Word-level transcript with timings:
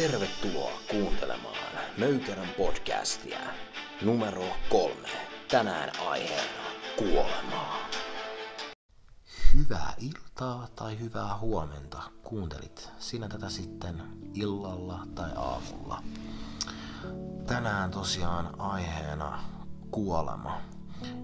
Tervetuloa 0.00 0.72
kuuntelemaan 0.90 1.56
Möykerän 1.98 2.48
podcastia 2.56 3.38
numero 4.02 4.44
kolme. 4.68 5.08
Tänään 5.50 5.90
aiheena 6.08 6.62
kuolemaa. 6.96 7.76
Hyvää 9.54 9.94
iltaa 9.98 10.68
tai 10.76 10.98
hyvää 11.00 11.38
huomenta. 11.38 12.02
Kuuntelit 12.22 12.90
sinä 12.98 13.28
tätä 13.28 13.48
sitten 13.48 14.02
illalla 14.34 15.06
tai 15.14 15.30
aamulla. 15.36 16.02
Tänään 17.46 17.90
tosiaan 17.90 18.60
aiheena 18.60 19.44
kuolema. 19.90 20.60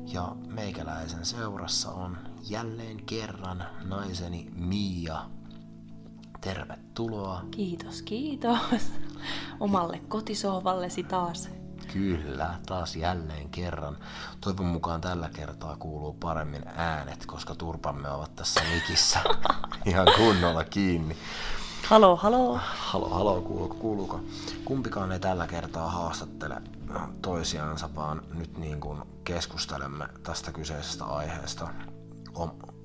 Ja 0.05 0.37
meikäläisen 0.47 1.25
seurassa 1.25 1.91
on 1.91 2.19
jälleen 2.43 3.05
kerran 3.07 3.67
naiseni 3.85 4.51
Mia. 4.55 5.36
Tervetuloa. 6.47 7.43
Kiitos, 7.51 8.03
kiitos. 8.03 8.59
Omalle 9.61 10.01
kotisohvallesi 10.09 11.03
taas. 11.03 11.49
Kyllä, 11.93 12.55
taas 12.67 12.97
jälleen 12.97 13.49
kerran. 13.49 13.97
Toivon 14.41 14.67
mukaan 14.67 15.01
tällä 15.01 15.31
kertaa 15.37 15.77
kuuluu 15.77 16.13
paremmin 16.13 16.63
äänet, 16.77 17.27
koska 17.27 17.55
turpamme 17.55 18.11
ovat 18.11 18.37
tässä 18.37 18.61
mikissä 18.75 19.21
ihan 19.87 20.07
kunnolla 20.17 20.65
kiinni. 20.65 21.17
Halo, 21.87 22.17
halo. 22.17 22.61
Halo, 22.63 23.09
halo, 23.09 23.41
kuuluuko, 23.41 23.75
kuuluuko? 23.75 24.21
Kumpikaan 24.65 25.13
ei 25.13 25.21
tällä 25.21 25.47
kertaa 25.47 25.91
haastattele 25.91 26.63
toisiansa, 27.23 27.95
vaan 27.95 28.23
nyt 28.35 28.59
niin 28.59 28.81
kuin 28.81 29.03
keskustelemme 29.25 30.09
tästä 30.23 30.53
kyseisestä 30.53 31.05
aiheesta. 31.05 31.69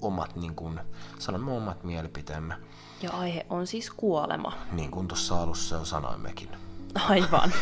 Omat, 0.01 0.35
niin 0.35 0.55
kuin, 0.55 0.79
sanomme 1.19 1.51
omat 1.51 1.83
mielipiteemme. 1.83 2.55
Ja 3.01 3.11
aihe 3.11 3.45
on 3.49 3.67
siis 3.67 3.91
kuolema. 3.91 4.53
Niin 4.71 4.91
kuin 4.91 5.07
tuossa 5.07 5.41
alussa 5.41 5.75
jo 5.75 5.85
sanoimmekin. 5.85 6.49
Aivan. 7.09 7.51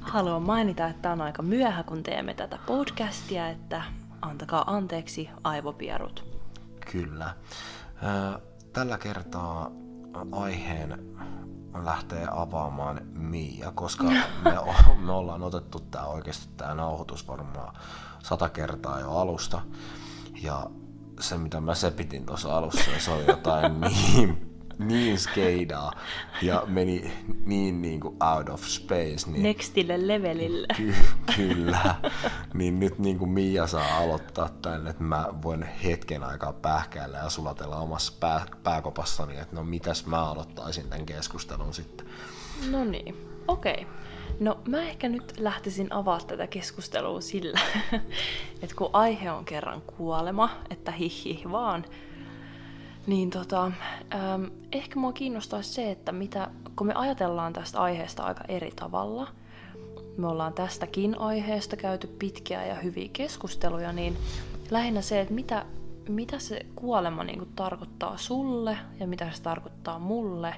Haluan 0.00 0.42
mainita, 0.42 0.86
että 0.86 1.12
on 1.12 1.20
aika 1.20 1.42
myöhä, 1.42 1.82
kun 1.82 2.02
teemme 2.02 2.34
tätä 2.34 2.58
podcastia, 2.66 3.48
että 3.48 3.82
antakaa 4.22 4.64
anteeksi 4.66 5.30
aivopierut. 5.44 6.40
Kyllä. 6.92 7.34
Tällä 8.72 8.98
kertaa 8.98 9.70
aiheen 10.32 11.16
lähtee 11.84 12.26
avaamaan 12.30 13.00
Mia, 13.12 13.72
koska 13.74 14.04
me, 14.44 14.58
me 15.00 15.12
ollaan 15.12 15.42
otettu 15.42 15.80
tämä 15.80 16.04
oikeasti 16.04 16.48
tämä 16.56 16.74
nauhoitus 16.74 17.28
varmaan 17.28 17.74
sata 18.22 18.48
kertaa 18.48 19.00
jo 19.00 19.10
alusta. 19.10 19.60
Ja 20.42 20.66
se, 21.20 21.38
mitä 21.38 21.60
mä 21.60 21.74
sepitin 21.74 22.26
tuossa 22.26 22.56
alussa, 22.56 22.90
se 22.98 23.10
oli 23.10 23.24
jotain 23.26 23.80
niin 23.80 24.50
niin 24.88 25.18
skeidaa 25.18 25.92
ja 26.42 26.62
meni 26.66 27.12
niin 27.44 27.82
niin 27.82 28.00
kuin 28.00 28.16
out 28.24 28.48
of 28.48 28.62
space. 28.62 29.30
Niin, 29.30 29.42
Nextille 29.42 30.08
levelille. 30.08 30.66
Ky- 30.76 30.94
kyllä. 31.36 31.94
niin 32.54 32.80
nyt 32.80 32.98
niin 32.98 33.18
kuin 33.18 33.30
Mia 33.30 33.66
saa 33.66 33.96
aloittaa 33.96 34.48
tämän, 34.62 34.86
että 34.86 35.02
mä 35.02 35.28
voin 35.42 35.62
hetken 35.62 36.22
aikaa 36.22 36.52
pähkäillä 36.52 37.18
ja 37.18 37.30
sulatella 37.30 37.76
omassa 37.76 38.12
pää- 38.20 38.46
pääkopassani, 38.62 39.38
että 39.38 39.56
no 39.56 39.64
mitäs 39.64 40.06
mä 40.06 40.24
aloittaisin 40.24 40.88
tämän 40.88 41.06
keskustelun 41.06 41.74
sitten. 41.74 42.06
No 42.70 42.84
niin, 42.84 43.28
okei. 43.48 43.72
Okay. 43.72 43.84
No 44.40 44.58
mä 44.68 44.82
ehkä 44.82 45.08
nyt 45.08 45.34
lähtisin 45.38 45.92
avaa 45.92 46.20
tätä 46.20 46.46
keskustelua 46.46 47.20
sillä, 47.20 47.60
että 48.62 48.76
kun 48.76 48.90
aihe 48.92 49.30
on 49.30 49.44
kerran 49.44 49.80
kuolema, 49.80 50.50
että 50.70 50.92
hihi 50.92 51.42
vaan, 51.52 51.84
niin 53.06 53.30
tota, 53.30 53.72
ähm, 54.14 54.44
ehkä 54.72 55.00
mua 55.00 55.12
kiinnostaisi 55.12 55.72
se, 55.72 55.90
että 55.90 56.12
mitä, 56.12 56.50
kun 56.76 56.86
me 56.86 56.94
ajatellaan 56.94 57.52
tästä 57.52 57.80
aiheesta 57.80 58.22
aika 58.22 58.44
eri 58.48 58.70
tavalla, 58.76 59.28
me 60.16 60.26
ollaan 60.26 60.52
tästäkin 60.52 61.18
aiheesta 61.18 61.76
käyty 61.76 62.06
pitkiä 62.06 62.66
ja 62.66 62.74
hyviä 62.74 63.08
keskusteluja, 63.12 63.92
niin 63.92 64.16
lähinnä 64.70 65.00
se, 65.00 65.20
että 65.20 65.34
mitä, 65.34 65.66
mitä 66.08 66.38
se 66.38 66.66
kuolema 66.74 67.24
niin 67.24 67.38
kuin 67.38 67.52
tarkoittaa 67.56 68.16
sulle 68.16 68.78
ja 69.00 69.06
mitä 69.06 69.30
se 69.32 69.42
tarkoittaa 69.42 69.98
mulle, 69.98 70.54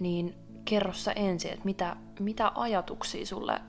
niin 0.00 0.34
kerro 0.64 0.92
sä 0.92 1.12
ensin, 1.12 1.50
että 1.50 1.64
mitä, 1.64 1.96
mitä 2.20 2.52
ajatuksia 2.54 3.26
sulle 3.26 3.60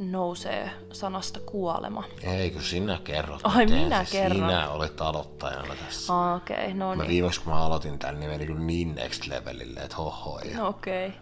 nousee 0.00 0.70
sanasta 0.92 1.40
kuolema. 1.40 2.04
Eikö 2.22 2.60
sinä 2.60 2.98
kerrot? 3.04 3.40
Ai 3.44 3.66
minä 3.66 4.04
kerron. 4.12 4.38
Sinä 4.38 4.70
olit 4.70 5.00
aloittajana 5.00 5.74
tässä. 5.74 6.14
Ah, 6.14 6.36
okei, 6.36 6.56
okay, 6.56 6.74
no 6.74 6.96
mä 6.96 7.02
niin. 7.02 7.10
Viimeksi 7.10 7.40
kun 7.40 7.52
mä 7.52 7.58
aloitin 7.58 7.98
tämän, 7.98 8.20
niin 8.20 8.30
meni 8.30 8.46
kyllä 8.46 8.60
niin 8.60 8.94
next 8.94 9.26
levelille, 9.26 9.80
että 9.80 9.96
hoho. 9.96 10.40
Ja... 10.40 10.66
Okei. 10.66 11.06
Okay. 11.06 11.20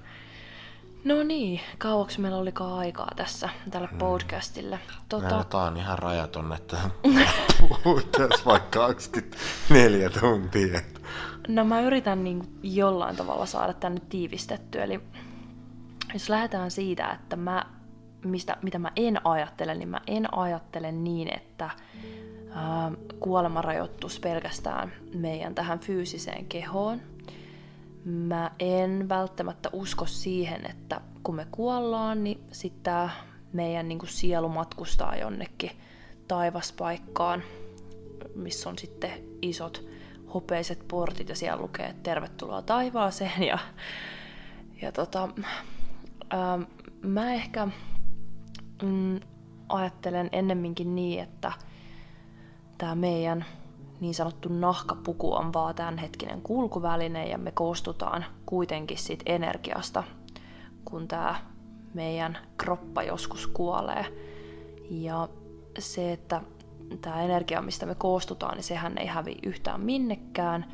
No 1.09 1.23
niin, 1.23 1.61
kauaksi 1.79 2.21
meillä 2.21 2.39
olikaan 2.39 2.79
aikaa 2.79 3.13
tässä, 3.17 3.49
tällä 3.71 3.89
hmm. 3.89 3.99
podcastille. 3.99 4.79
Tota... 5.09 5.45
Tää 5.45 5.61
on 5.61 5.77
ihan 5.77 5.99
rajaton, 5.99 6.53
että 6.53 6.77
puhuttaisiin 7.85 8.45
vaikka 8.45 8.81
24 8.81 10.11
tuntia. 10.11 10.81
No 11.49 11.65
mä 11.65 11.81
yritän 11.81 12.25
niin 12.25 12.59
jollain 12.63 13.17
tavalla 13.17 13.47
saada 13.47 13.73
tänne 13.73 14.01
tiivistettyä, 14.09 14.85
eli 14.85 15.01
jos 16.13 16.29
lähdetään 16.29 16.71
siitä, 16.71 17.11
että 17.11 17.37
mä 17.37 17.67
mistä, 18.25 18.57
mitä 18.63 18.79
mä 18.79 18.93
en 18.97 19.27
ajattele, 19.27 19.75
niin 19.75 19.89
mä 19.89 20.01
en 20.07 20.35
ajattele 20.35 20.93
niin, 20.93 21.35
että 21.37 21.71
ää, 22.55 22.93
kuolema 23.21 23.63
rajoittuisi 23.63 24.21
pelkästään 24.21 24.93
meidän 25.15 25.55
tähän 25.55 25.79
fyysiseen 25.79 26.47
kehoon. 26.47 27.01
Mä 28.09 28.51
en 28.59 29.09
välttämättä 29.09 29.71
usko 29.73 30.07
siihen, 30.07 30.71
että 30.71 31.01
kun 31.23 31.35
me 31.35 31.47
kuollaan, 31.51 32.25
niin 32.25 32.41
sitten 32.53 33.11
meidän 33.53 33.89
niin 33.89 33.99
kuin 33.99 34.09
sielu 34.09 34.49
matkustaa 34.49 35.17
jonnekin 35.17 35.71
taivaspaikkaan, 36.29 37.43
missä 38.35 38.69
on 38.69 38.79
sitten 38.79 39.11
isot 39.43 39.85
hopeiset 40.35 40.89
portit 40.89 41.29
ja 41.29 41.37
siellä 41.37 41.63
lukee, 41.63 41.87
että 41.87 42.03
tervetuloa 42.03 42.63
taivaaseen. 42.63 43.43
Ja, 43.43 43.59
ja 44.83 44.93
tota, 44.93 45.29
ää, 46.31 46.59
mä 47.03 47.35
ehkä 47.35 47.69
mm, 48.83 49.21
ajattelen 49.69 50.29
ennemminkin 50.33 50.95
niin, 50.95 51.23
että 51.23 51.53
tämä 52.79 52.95
meidän 52.95 53.45
niin 54.01 54.15
sanottu 54.15 54.49
nahkapuku 54.49 55.35
on 55.35 55.53
vaan 55.53 55.75
tämänhetkinen 55.75 56.43
kulkuväline 56.43 57.29
ja 57.29 57.39
me 57.39 57.53
koostutaan 57.53 58.25
kuitenkin 58.47 58.99
siitä 58.99 59.23
energiasta, 59.27 60.05
kun 60.85 61.09
tämä 61.09 61.35
meidän 61.95 62.39
kroppa 62.57 63.03
joskus 63.03 63.47
kuolee. 63.47 64.07
Ja 64.91 65.29
se, 65.79 66.13
että 66.13 66.41
tämä 67.01 67.23
energia, 67.23 67.63
mistä 67.63 67.87
me 67.87 67.95
koostutaan, 67.95 68.55
niin 68.55 68.65
sehän 68.65 68.99
ei 68.99 69.07
hävi 69.07 69.37
yhtään 69.43 69.81
minnekään, 69.81 70.73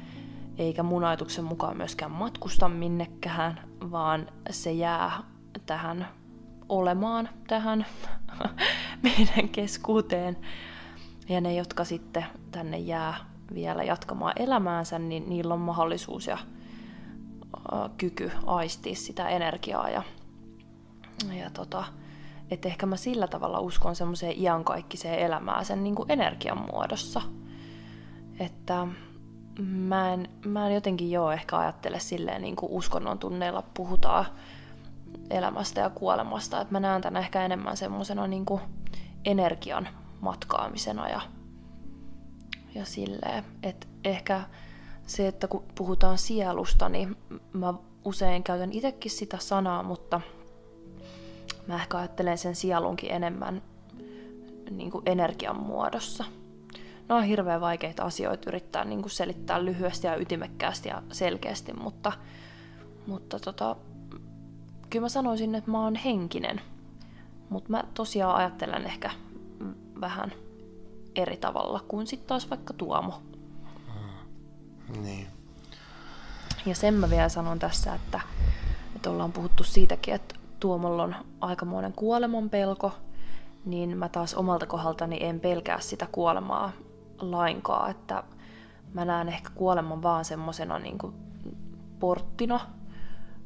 eikä 0.59 0.83
mun 0.83 1.05
ajatuksen 1.05 1.45
mukaan 1.45 1.77
myöskään 1.77 2.11
matkusta 2.11 2.69
minnekään, 2.69 3.61
vaan 3.91 4.29
se 4.51 4.73
jää 4.73 5.23
tähän 5.67 6.09
olemaan 6.69 7.29
tähän 7.49 7.87
meidän 9.03 9.49
keskuuteen. 9.49 10.37
Ja 11.29 11.41
ne, 11.41 11.55
jotka 11.55 11.85
sitten 11.85 12.27
tänne 12.51 12.79
jää 12.79 13.15
vielä 13.55 13.83
jatkamaan 13.83 14.33
elämäänsä, 14.37 14.99
niin 14.99 15.29
niillä 15.29 15.55
on 15.55 15.61
mahdollisuus 15.61 16.27
ja 16.27 16.39
kyky 17.99 18.31
aistia 18.47 18.95
sitä 18.95 19.29
energiaa. 19.29 19.91
Ja, 19.91 20.03
ja 21.33 21.51
tota, 21.51 21.85
että 22.51 22.69
ehkä 22.69 22.87
mä 22.87 22.97
sillä 22.97 23.27
tavalla 23.27 23.61
uskon 23.61 23.97
semmoiseen 23.97 24.43
iankaikkiseen 24.43 25.19
elämään 25.19 25.65
sen 25.65 25.85
niin 25.85 25.95
kuin 25.95 26.11
energian 26.11 26.67
muodossa. 26.73 27.23
Että 28.39 28.87
mä 29.63 30.13
en, 30.13 30.29
mä 30.45 30.67
en 30.67 30.75
jotenkin 30.75 31.11
joo 31.11 31.31
ehkä 31.31 31.59
ajattele 31.59 32.01
silleen 32.01 32.43
niin 32.43 32.57
kuin 32.57 32.73
uskonnon 32.73 33.19
tunneilla 33.19 33.63
puhutaan 33.75 34.27
elämästä 35.31 35.81
ja 35.81 35.91
kuolemasta. 35.91 36.61
Et 36.61 36.71
mä 36.71 36.81
näen 36.81 37.03
tämän 37.03 37.23
ehkä 37.23 37.45
enemmän 37.45 37.77
semmoisena 37.77 38.27
niin 38.27 38.47
energian 39.25 39.89
matkaamisena 40.25 41.09
ja, 41.09 41.21
ja 42.75 42.85
silleen. 42.85 43.45
Et 43.63 43.89
ehkä 44.05 44.41
se, 45.07 45.29
että 45.29 45.49
kun 45.49 45.65
puhutaan 45.75 46.19
sielusta, 46.19 46.89
niin 46.89 47.17
mä 47.53 47.75
usein 48.05 48.43
käytän 48.43 48.73
itsekin 48.73 49.11
sitä 49.11 49.39
sanaa, 49.39 49.83
mutta 49.83 50.21
mä 51.67 51.75
ehkä 51.75 51.99
ajattelen 51.99 52.39
sen 52.39 52.55
sielunkin 52.55 53.11
enemmän 53.11 53.63
niin 54.71 54.91
kuin 54.91 55.03
energian 55.07 55.61
muodossa. 55.61 56.25
Ne 57.09 57.15
on 57.15 57.25
hirveän 57.25 57.61
vaikeita 57.61 58.03
asioita 58.03 58.51
yrittää 58.51 58.85
niin 58.85 59.03
kuin 59.03 59.11
selittää 59.11 59.65
lyhyesti 59.65 60.07
ja 60.07 60.17
ytimekkäästi 60.17 60.89
ja 60.89 61.03
selkeästi, 61.13 61.73
mutta, 61.73 62.13
mutta 63.07 63.39
tota, 63.41 63.77
kyllä 64.91 65.05
mä 65.05 65.09
sanoisin, 65.09 65.55
että 65.55 65.71
mä 65.71 65.81
oon 65.81 65.95
henkinen. 65.95 66.61
Mutta 67.49 67.71
mä 67.71 67.85
tosiaan 67.95 68.37
ajattelen 68.37 68.87
ehkä 68.87 69.11
vähän 70.01 70.33
eri 71.17 71.37
tavalla 71.37 71.81
kuin 71.89 72.07
sitten 72.07 72.29
taas 72.29 72.51
vaikka 72.51 72.73
Tuomo. 72.73 73.23
Mm. 74.89 75.03
Niin. 75.03 75.27
Ja 76.67 76.75
sen 76.75 76.95
mä 76.95 77.11
vielä 77.11 77.29
sanon 77.29 77.59
tässä, 77.59 77.95
että, 77.95 78.21
että 78.97 79.11
ollaan 79.11 79.33
puhuttu 79.33 79.65
siitäkin, 79.65 80.15
että 80.15 80.35
Tuomolla 80.61 81.03
on 81.03 81.15
aikamoinen 81.41 81.93
kuoleman 81.93 82.51
pelko, 82.51 82.93
niin 83.65 83.99
mä 83.99 84.09
taas 84.09 84.35
omalta 84.35 84.67
kohdaltani 84.67 85.19
en 85.21 85.41
pelkää 85.41 85.81
sitä 85.81 86.07
kuolemaa 86.13 86.73
lainkaan, 87.19 87.91
että 87.91 88.23
mä 88.95 89.05
näen 89.05 89.29
ehkä 89.29 89.51
kuoleman 89.55 90.03
vaan 90.03 90.25
semmosena 90.25 90.79
niin 90.79 90.99
porttina 92.01 92.61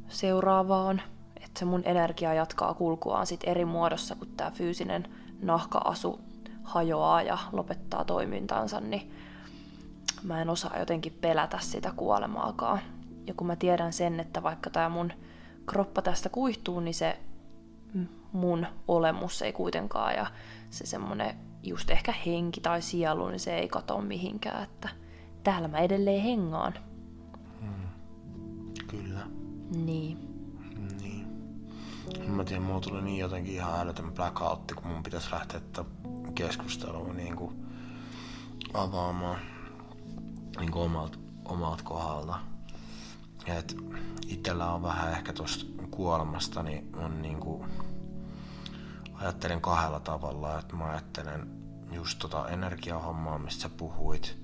seuraavaan, 0.09 1.03
että 1.37 1.59
se 1.59 1.65
mun 1.65 1.83
energia 1.85 2.35
jatkaa 2.35 2.75
kulkuaan 2.75 3.27
sit 3.27 3.41
eri 3.45 3.65
muodossa, 3.65 4.15
kun 4.15 4.29
tämä 4.37 4.51
fyysinen 4.51 5.09
nahkaasu 5.43 6.21
hajoaa 6.69 7.23
ja 7.23 7.39
lopettaa 7.53 8.05
toimintansa, 8.05 8.81
niin 8.81 9.13
mä 10.23 10.43
en 10.43 10.51
osaa 10.51 10.79
jotenkin 10.79 11.19
pelätä 11.21 11.59
sitä 11.61 11.93
kuolemaakaan. 11.97 12.81
Ja 13.27 13.35
kun 13.35 13.47
mä 13.47 13.57
tiedän 13.57 13.93
sen, 13.93 14.21
että 14.21 14.43
vaikka 14.43 14.71
tämä 14.71 14.89
mun 14.89 15.13
kroppa 15.67 16.03
tästä 16.03 16.29
kuihtuu, 16.29 16.81
niin 16.81 16.95
se 16.95 17.19
mun 18.33 18.67
olemus 18.89 19.43
ei 19.43 19.53
kuitenkaan 19.53 20.15
ja 20.15 20.27
se 20.71 20.87
semmonen 20.87 21.37
just 21.63 21.91
ehkä 21.91 22.15
henki 22.27 22.61
tai 22.61 22.83
sielu, 22.83 23.29
niin 23.29 23.41
se 23.41 23.59
ei 23.59 23.69
kato 23.69 24.01
mihinkään, 24.01 24.65
että 24.65 24.89
täällä 25.43 25.69
mä 25.69 25.79
edelleen 25.79 26.23
hengaan. 26.23 26.75
Hmm. 27.61 27.89
Kyllä. 28.89 29.27
Niin. 29.75 30.19
Niin. 31.01 31.27
Mä 32.29 32.45
tiedän, 32.45 32.63
mulla 32.63 32.81
tuli 32.81 33.03
niin 33.03 33.19
jotenkin 33.19 33.55
ihan 33.55 33.81
älytön 33.81 34.13
blackoutti, 34.13 34.75
kun 34.75 34.87
mun 34.87 35.03
pitäisi 35.03 35.33
lähteä 35.33 35.61
tätä 35.61 35.85
keskustelua 36.35 37.13
niin 37.13 37.37
kuin 37.37 37.67
avaamaan 38.75 39.39
niin 40.59 40.71
kuin 40.71 40.85
omalta, 40.85 41.19
omalta 41.45 41.85
kohdalta. 41.85 42.39
Et 43.47 43.77
itellä 44.27 44.73
on 44.73 44.83
vähän 44.83 45.13
ehkä 45.13 45.33
tuosta 45.33 45.65
kuolemasta, 45.91 46.63
niin 46.63 46.97
on 46.97 47.23
niin 47.23 47.41
kuin, 47.41 47.65
ajattelen 49.15 49.61
kahdella 49.61 50.01
tavalla, 50.01 50.59
että 50.59 50.77
mä 50.77 50.85
ajattelen 50.85 51.51
just 51.93 52.19
tota 52.19 52.49
energiahommaa, 52.49 53.39
mistä 53.39 53.63
sä 53.63 53.69
puhuit. 53.69 54.37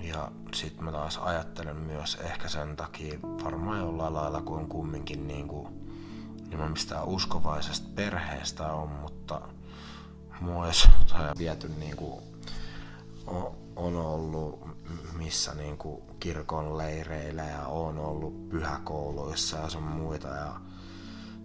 Ja 0.00 0.30
sit 0.54 0.80
mä 0.80 0.92
taas 0.92 1.18
ajattelen 1.18 1.76
myös 1.76 2.14
ehkä 2.14 2.48
sen 2.48 2.76
takia 2.76 3.18
varmaan 3.44 3.78
jollain 3.78 4.14
lailla, 4.14 4.42
kun 4.42 4.58
on 4.58 4.68
kumminkin 4.68 5.26
niin 5.26 5.48
kuin, 5.48 5.68
niin 6.48 6.58
mä 6.58 6.68
mistään 6.68 7.04
uskovaisesta 7.04 7.88
perheestä 7.94 8.72
on, 8.72 8.88
mutta 8.88 9.40
ei 10.42 11.38
viety 11.38 11.68
niin 11.68 11.96
kuin, 11.96 12.24
on 13.76 13.96
ollut 13.96 14.66
missä 15.18 15.54
niin 15.54 15.78
kuin 15.78 16.02
kirkon 16.20 16.78
leireillä 16.78 17.42
ja 17.42 17.66
on 17.66 17.98
ollut 17.98 18.48
pyhäkouluissa 18.48 19.56
ja 19.56 19.68
sun 19.68 19.82
muita 19.82 20.28
ja 20.28 20.60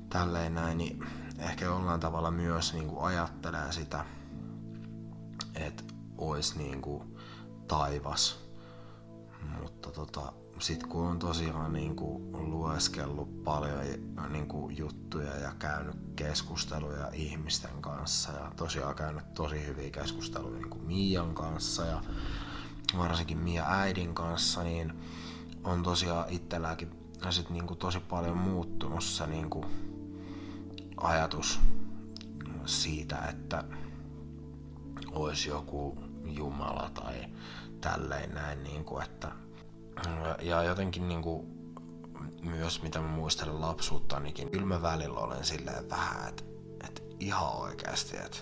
tälleen 0.09 0.55
näin, 0.55 0.77
niin 0.77 1.05
ehkä 1.39 1.65
jollain 1.65 1.99
tavalla 1.99 2.31
myös 2.31 2.73
niin 2.73 2.87
kuin 2.87 3.01
ajattelee 3.01 3.71
sitä, 3.71 4.05
että 5.55 5.83
olisi 6.17 6.57
niin 6.57 6.81
kuin 6.81 7.17
taivas. 7.67 8.39
Mutta 9.61 9.91
tota, 9.91 10.33
sitten 10.61 10.89
kun 10.89 11.07
on 11.07 11.19
tosiaan 11.19 11.73
niin 11.73 11.95
kuin 11.95 12.31
lueskellut 12.31 13.43
paljon 13.43 13.79
niin 14.29 14.47
kuin 14.47 14.77
juttuja 14.77 15.35
ja 15.35 15.51
käynyt 15.59 15.95
keskusteluja 16.15 17.09
ihmisten 17.13 17.81
kanssa 17.81 18.31
ja 18.31 18.51
tosiaan 18.55 18.95
käynyt 18.95 19.33
tosi 19.33 19.65
hyviä 19.65 19.89
keskusteluja 19.89 20.55
niin 20.57 20.69
kuin 20.69 20.83
Mian 20.83 21.35
kanssa 21.35 21.85
ja 21.85 22.01
varsinkin 22.97 23.37
Mia 23.37 23.65
äidin 23.67 24.15
kanssa, 24.15 24.63
niin 24.63 24.93
on 25.63 25.83
tosiaan 25.83 26.29
itselläkin 26.29 26.91
sit 27.29 27.49
niin 27.49 27.67
kuin 27.67 27.77
tosi 27.77 27.99
paljon 27.99 28.37
muuttunut 28.37 29.03
se 29.03 29.27
niin 29.27 29.49
kuin 29.49 29.65
ajatus 30.97 31.59
siitä, 32.65 33.17
että 33.17 33.63
olisi 35.11 35.49
joku 35.49 35.97
Jumala 36.25 36.91
tai 36.93 37.25
tälleen 37.81 38.33
näin, 38.33 38.63
niin 38.63 38.85
kuin, 38.85 39.03
että 39.03 39.31
ja 40.41 40.63
jotenkin 40.63 41.07
niin 41.07 41.21
kuin, 41.21 41.47
myös 42.41 42.81
mitä 42.81 42.99
mä 42.99 43.07
muistelen 43.07 43.61
lapsuuttanikin, 43.61 44.51
kyllä 44.51 44.65
mä 44.65 44.81
välillä 44.81 45.19
olen 45.19 45.45
silleen 45.45 45.89
vähän, 45.89 46.29
että, 46.29 46.43
että 46.87 47.01
ihan 47.19 47.55
oikeasti, 47.55 48.17
että 48.17 48.37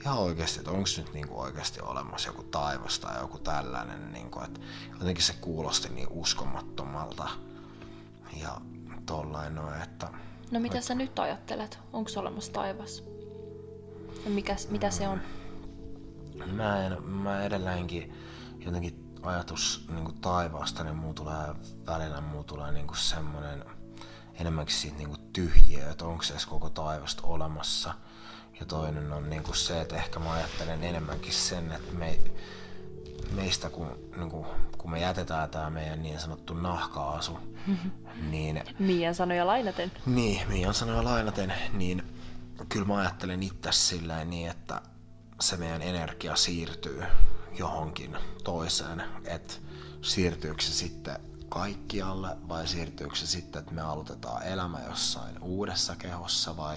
ihan 0.00 0.18
oikeasti, 0.18 0.58
että 0.58 0.70
onko 0.70 0.88
nyt 0.96 1.12
niin 1.12 1.28
kuin 1.28 1.40
oikeasti 1.40 1.80
olemassa 1.80 2.28
joku 2.28 2.42
taivas 2.42 2.98
tai 2.98 3.20
joku 3.20 3.38
tällainen, 3.38 4.12
niin 4.12 4.30
kuin, 4.30 4.44
että 4.44 4.60
jotenkin 5.00 5.24
se 5.24 5.34
kuulosti 5.40 5.88
niin 5.88 6.08
uskomattomalta 6.10 7.28
ja 8.42 8.60
tollain 9.06 9.54
noin, 9.54 9.82
että... 9.82 10.08
No 10.50 10.60
mitä 10.60 10.80
sä 10.80 10.94
nyt 10.94 11.18
ajattelet? 11.18 11.78
Onko 11.92 12.10
olemassa 12.16 12.52
taivas? 12.52 13.04
Ja 14.24 14.30
mikä, 14.30 14.56
mitä 14.70 14.90
se 14.90 15.08
on? 15.08 15.20
Mä, 16.52 16.86
en, 16.86 17.02
mä 17.02 17.42
edelleenkin 17.42 18.14
jotenkin 18.58 19.05
ajatus 19.22 19.86
niin 19.88 20.04
kuin 20.04 20.20
taivaasta, 20.20 20.84
niin 20.84 20.96
muu 20.96 21.14
tulee 21.14 21.54
välillä 21.86 22.20
muu 22.20 22.44
tulee 22.44 22.72
niin 22.72 22.86
kuin 22.86 22.98
semmoinen 22.98 23.64
enemmänkin 24.34 24.76
siitä 24.76 24.96
niin 24.96 25.08
kuin 25.08 25.20
tyhjiö, 25.32 25.90
että 25.90 26.04
onko 26.04 26.22
se 26.22 26.32
edes 26.32 26.46
koko 26.46 26.70
taivasta 26.70 27.22
olemassa. 27.26 27.94
Ja 28.60 28.66
toinen 28.66 29.12
on 29.12 29.30
niin 29.30 29.42
kuin 29.42 29.56
se, 29.56 29.80
että 29.80 29.96
ehkä 29.96 30.18
mä 30.18 30.32
ajattelen 30.32 30.84
enemmänkin 30.84 31.32
sen, 31.32 31.72
että 31.72 31.92
me, 31.92 32.18
meistä 33.34 33.70
kun, 33.70 33.98
niin 34.16 34.30
kuin, 34.30 34.46
kun 34.78 34.90
me 34.90 35.00
jätetään 35.00 35.50
tämä 35.50 35.70
meidän 35.70 36.02
niin 36.02 36.20
sanottu 36.20 36.54
nahkaasu, 36.54 37.38
niin... 38.30 38.62
Mian 38.78 39.14
sanoja 39.14 39.46
lainaten. 39.46 39.92
Niin, 40.06 40.48
Mian 40.48 40.74
sanoja 40.74 41.04
lainaten, 41.04 41.52
niin 41.72 42.02
kyllä 42.68 42.86
mä 42.86 42.96
ajattelen 42.96 43.42
itse 43.42 43.72
silleen 43.72 44.30
niin, 44.30 44.50
että 44.50 44.82
se 45.40 45.56
meidän 45.56 45.82
energia 45.82 46.36
siirtyy 46.36 47.02
johonkin 47.58 48.16
toiseen, 48.44 49.02
että 49.24 49.54
siirtyykö 50.02 50.62
se 50.62 50.72
sitten 50.72 51.20
kaikkialle 51.48 52.36
vai 52.48 52.66
siirtyykö 52.66 53.16
se 53.16 53.26
sitten, 53.26 53.60
että 53.60 53.74
me 53.74 53.80
aloitetaan 53.80 54.42
elämä 54.42 54.80
jossain 54.88 55.42
uudessa 55.42 55.96
kehossa 55.96 56.56
vai, 56.56 56.76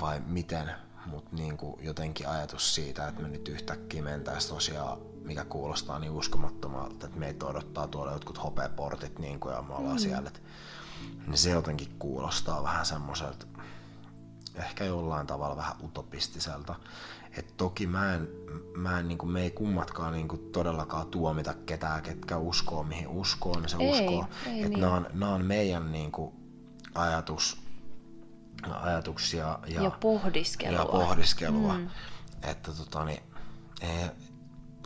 vai 0.00 0.20
miten, 0.26 0.70
mutta 1.06 1.36
niin 1.36 1.58
jotenkin 1.80 2.28
ajatus 2.28 2.74
siitä, 2.74 3.08
että 3.08 3.22
me 3.22 3.28
nyt 3.28 3.48
yhtäkkiä 3.48 4.02
mentäisiin 4.02 4.54
tosiaan, 4.54 4.98
mikä 5.24 5.44
kuulostaa 5.44 5.98
niin 5.98 6.12
uskomattomalta, 6.12 7.06
että 7.06 7.18
meitä 7.18 7.46
odottaa 7.46 7.86
tuolla 7.86 8.12
jotkut 8.12 8.42
hopeaportit 8.42 9.18
niin 9.18 9.40
kuin, 9.40 9.54
ja 9.54 9.62
me 9.62 9.74
ollaan 9.74 9.96
mm. 9.96 10.00
siellä, 10.00 10.28
että, 10.28 10.40
niin 11.26 11.38
se 11.38 11.50
jotenkin 11.50 11.96
kuulostaa 11.98 12.62
vähän 12.62 12.86
semmoiselta, 12.86 13.46
ehkä 14.58 14.84
jollain 14.84 15.26
tavalla 15.26 15.56
vähän 15.56 15.76
utopistiselta. 15.84 16.74
Et 17.38 17.56
toki 17.56 17.86
mä 17.86 18.14
en, 18.14 18.28
mä 18.76 18.98
en, 18.98 19.08
niin 19.08 19.18
kuin, 19.18 19.30
me 19.30 19.42
ei 19.42 19.50
kummatkaan 19.50 20.12
niin 20.12 20.28
kuin, 20.28 20.40
todellakaan 20.52 21.06
tuomita 21.06 21.54
ketään, 21.54 22.02
ketkä 22.02 22.38
uskoo 22.38 22.82
mihin 22.82 23.08
uskoo, 23.08 23.60
niin 23.60 23.68
se 23.68 23.76
ei, 23.80 23.90
uskoo. 23.90 24.26
Ei 24.46 24.56
että 24.56 24.68
niin. 24.68 24.80
nämä, 24.80 24.94
on, 24.94 25.06
nämä 25.12 25.34
on 25.34 25.44
meidän 25.44 25.92
niin 25.92 26.12
kuin, 26.12 26.34
ajatus, 26.94 27.62
ajatuksia 28.80 29.58
ja, 29.66 29.82
ja 29.82 29.90
pohdiskelua. 29.90 30.78
Ja 30.78 30.86
pohdiskelua. 30.86 31.78
Mm. 31.78 31.88
Että 32.42 32.72
tota, 32.72 33.04
niin, 33.04 33.22
ei, 33.80 34.10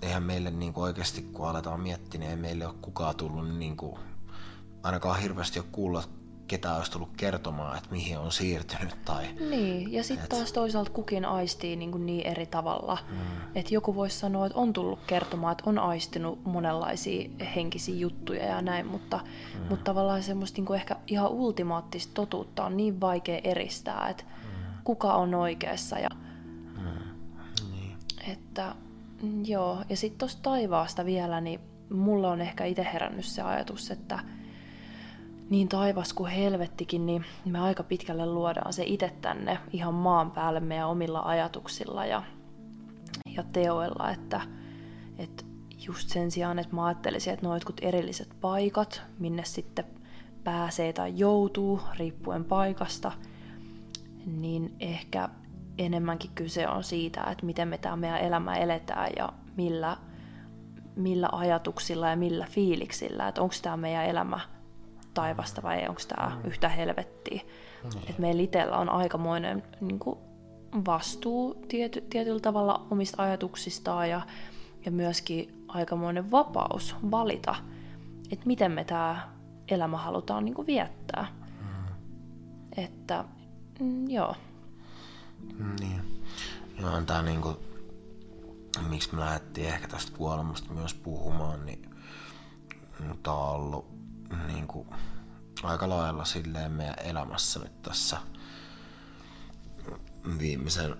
eihän 0.02 0.22
meille 0.22 0.50
niin 0.50 0.72
kuin, 0.72 0.84
oikeasti, 0.84 1.22
kun 1.22 1.48
aletaan 1.48 1.80
miettiä, 1.80 2.20
niin 2.20 2.30
ei 2.30 2.36
meille 2.36 2.66
ole 2.66 2.74
kukaan 2.82 3.16
tullut 3.16 3.56
niin 3.56 3.76
kuin, 3.76 3.98
ainakaan 4.82 5.20
hirveästi 5.20 5.58
ole 5.58 5.68
kuulla 5.72 6.02
ketään 6.52 6.76
olisi 6.76 6.90
tullut 6.90 7.08
kertomaan, 7.16 7.76
että 7.78 7.90
mihin 7.90 8.18
on 8.18 8.32
siirtynyt. 8.32 8.96
Tai, 9.04 9.28
niin, 9.50 9.92
ja 9.92 10.04
sitten 10.04 10.24
et... 10.24 10.28
taas 10.28 10.52
toisaalta 10.52 10.90
kukin 10.90 11.24
aistii 11.24 11.76
niin, 11.76 11.90
kuin 11.90 12.06
niin 12.06 12.26
eri 12.26 12.46
tavalla. 12.46 12.98
Mm. 13.10 13.16
Että 13.54 13.74
joku 13.74 13.94
voisi 13.94 14.18
sanoa, 14.18 14.46
että 14.46 14.58
on 14.58 14.72
tullut 14.72 14.98
kertomaan, 15.06 15.52
että 15.52 15.70
on 15.70 15.78
aistinut 15.78 16.44
monenlaisia 16.44 17.30
henkisiä 17.56 17.94
juttuja 17.94 18.44
ja 18.44 18.62
näin, 18.62 18.86
mutta, 18.86 19.20
mm. 19.54 19.60
mutta 19.68 19.84
tavallaan 19.84 20.22
semmoista 20.22 20.56
niin 20.56 20.66
kuin 20.66 20.76
ehkä 20.76 20.96
ihan 21.06 21.30
ultimaattista 21.30 22.14
totuutta 22.14 22.64
on 22.64 22.76
niin 22.76 23.00
vaikea 23.00 23.40
eristää, 23.44 24.08
että 24.08 24.24
mm. 24.24 24.74
kuka 24.84 25.14
on 25.14 25.34
oikeassa. 25.34 25.98
Ja, 25.98 26.08
mm. 26.78 27.70
niin. 27.70 27.96
Että 28.28 28.74
joo, 29.44 29.78
ja 29.88 29.96
sitten 29.96 30.18
tuosta 30.18 30.42
taivaasta 30.42 31.04
vielä, 31.04 31.40
niin 31.40 31.60
mulla 31.92 32.30
on 32.30 32.40
ehkä 32.40 32.64
itse 32.64 32.86
herännyt 32.92 33.24
se 33.24 33.42
ajatus, 33.42 33.90
että 33.90 34.18
niin 35.50 35.68
taivas 35.68 36.12
kuin 36.12 36.32
helvettikin, 36.32 37.06
niin 37.06 37.24
me 37.44 37.60
aika 37.60 37.82
pitkälle 37.82 38.26
luodaan 38.26 38.72
se 38.72 38.84
itse 38.86 39.12
tänne 39.20 39.58
ihan 39.72 39.94
maan 39.94 40.30
päälle 40.30 40.60
meidän 40.60 40.88
omilla 40.88 41.22
ajatuksilla 41.24 42.06
ja, 42.06 42.22
ja 43.34 43.42
teoilla, 43.42 44.10
että, 44.10 44.40
että 45.18 45.44
just 45.86 46.08
sen 46.08 46.30
sijaan, 46.30 46.58
että 46.58 46.74
mä 46.74 46.86
ajattelisin, 46.86 47.32
että 47.32 47.46
ne 47.46 47.50
on 47.50 47.56
jotkut 47.56 47.80
erilliset 47.82 48.28
paikat, 48.40 49.02
minne 49.18 49.44
sitten 49.44 49.84
pääsee 50.44 50.92
tai 50.92 51.12
joutuu, 51.16 51.80
riippuen 51.98 52.44
paikasta, 52.44 53.12
niin 54.26 54.74
ehkä 54.80 55.28
enemmänkin 55.78 56.30
kyse 56.34 56.68
on 56.68 56.84
siitä, 56.84 57.24
että 57.30 57.46
miten 57.46 57.68
me 57.68 57.78
tämä 57.78 57.96
meidän 57.96 58.20
elämä 58.20 58.56
eletään 58.56 59.10
ja 59.16 59.32
millä, 59.56 59.96
millä 60.96 61.28
ajatuksilla 61.32 62.08
ja 62.08 62.16
millä 62.16 62.46
fiiliksillä, 62.50 63.28
että 63.28 63.42
onko 63.42 63.54
tämä 63.62 63.76
meidän 63.76 64.06
elämä 64.06 64.40
taivasta 65.14 65.62
vai 65.62 65.88
onko 65.88 66.00
tämä 66.08 66.40
yhtä 66.44 66.68
helvettiä. 66.68 67.40
Niin. 67.94 68.04
Että 68.08 68.22
meillä 68.22 68.42
itsellä 68.42 68.78
on 68.78 68.88
aikamoinen 68.88 69.62
niin 69.80 69.98
kuin 69.98 70.18
vastuu 70.86 71.54
tiety, 71.68 72.00
tietyllä 72.00 72.40
tavalla 72.40 72.86
omista 72.90 73.22
ajatuksistaan 73.22 74.10
ja, 74.10 74.20
ja 74.84 74.90
myöskin 74.90 75.64
aikamoinen 75.68 76.30
vapaus 76.30 76.96
valita, 77.10 77.54
että 78.30 78.46
miten 78.46 78.72
me 78.72 78.84
tämä 78.84 79.28
elämä 79.68 79.96
halutaan 79.96 80.44
niin 80.44 80.54
kuin 80.54 80.66
viettää. 80.66 81.26
Mm. 81.60 81.94
Että 82.84 83.24
mm, 83.80 84.10
joo. 84.10 84.34
Niin. 85.80 86.22
Joo, 86.80 86.90
on 86.90 87.06
tää 87.06 87.22
niinku, 87.22 87.56
miksi 88.88 89.14
me 89.14 89.20
lähdettiin 89.20 89.66
ehkä 89.66 89.88
tästä 89.88 90.16
kuolemasta 90.16 90.72
myös 90.72 90.94
puhumaan, 90.94 91.66
niin 91.66 91.90
tää 93.22 93.34
on 93.34 93.50
ollut 93.50 93.91
niinku, 94.46 94.86
aika 95.62 95.88
lailla 95.88 96.24
silleen 96.24 96.72
meidän 96.72 96.98
elämässä 96.98 97.60
nyt 97.60 97.82
tässä 97.82 98.18
viimeisen 100.38 100.96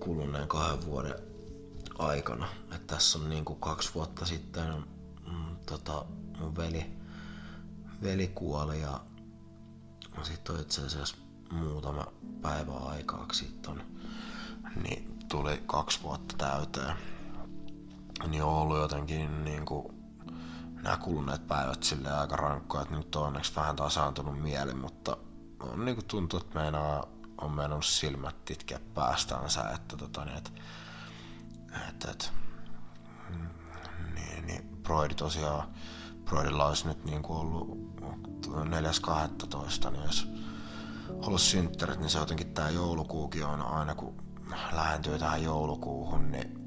kuluneen 0.00 0.48
kahden 0.48 0.86
vuoden 0.86 1.14
aikana. 1.98 2.48
Et 2.74 2.86
tässä 2.86 3.18
on 3.18 3.30
niinku 3.30 3.54
kaksi 3.54 3.94
vuotta 3.94 4.26
sitten 4.26 4.84
mm, 5.26 5.56
tota, 5.66 6.04
mun 6.38 6.56
veli, 6.56 6.86
veli 8.02 8.28
kuoli 8.34 8.80
ja 8.80 9.00
sitten 10.22 10.54
on 10.54 10.60
itse 10.60 10.82
asiassa 10.82 11.16
muutama 11.50 12.06
päivä 12.42 12.72
aikaa 12.72 13.26
sitten 13.32 13.82
niin 14.82 15.18
tuli 15.28 15.62
kaksi 15.66 16.02
vuotta 16.02 16.34
täyteen. 16.38 16.96
Niin 18.28 18.42
on 18.42 18.54
ollut 18.54 18.78
jotenkin 18.78 19.44
niin 19.44 19.66
kuin, 19.66 19.95
nämä 20.86 20.96
kuluneet 20.96 21.46
päivät 21.46 21.82
sille 21.82 22.12
aika 22.12 22.36
rankkoja, 22.36 22.82
että 22.82 22.94
nyt 22.94 23.16
on 23.16 23.26
onneksi 23.26 23.56
vähän 23.56 23.76
tasaantunut 23.76 24.42
mieli, 24.42 24.74
mutta 24.74 25.16
on 25.60 25.84
niin 25.84 25.96
kuin 25.96 26.06
tuntuu, 26.06 26.40
että 26.40 26.58
meinaa, 26.58 27.06
on 27.40 27.52
mennyt 27.52 27.84
silmät 27.84 28.44
titkeä 28.44 28.80
päästäänsä, 28.94 29.70
että 29.70 29.96
tota, 29.96 30.24
niin, 30.24 30.38
että, 30.38 30.50
että, 31.88 32.10
että 32.10 32.26
niin, 34.14 34.46
niin 34.46 34.76
Broidi 34.82 35.14
tosiaan, 35.14 35.68
Broidilla 36.24 36.66
olisi 36.66 36.88
nyt 36.88 37.04
niin 37.04 37.22
kuin 37.22 37.38
ollut 37.38 37.68
4.12, 38.46 39.90
niin 39.90 40.04
jos 40.04 40.28
ollut 41.10 41.40
synttärit, 41.40 41.98
niin 41.98 42.10
se 42.10 42.18
jotenkin 42.18 42.54
tää 42.54 42.70
joulukuukin 42.70 43.46
on 43.46 43.62
aina 43.62 43.94
kun 43.94 44.14
lähentyy 44.72 45.18
tähän 45.18 45.42
joulukuuhun, 45.42 46.30
niin 46.30 46.58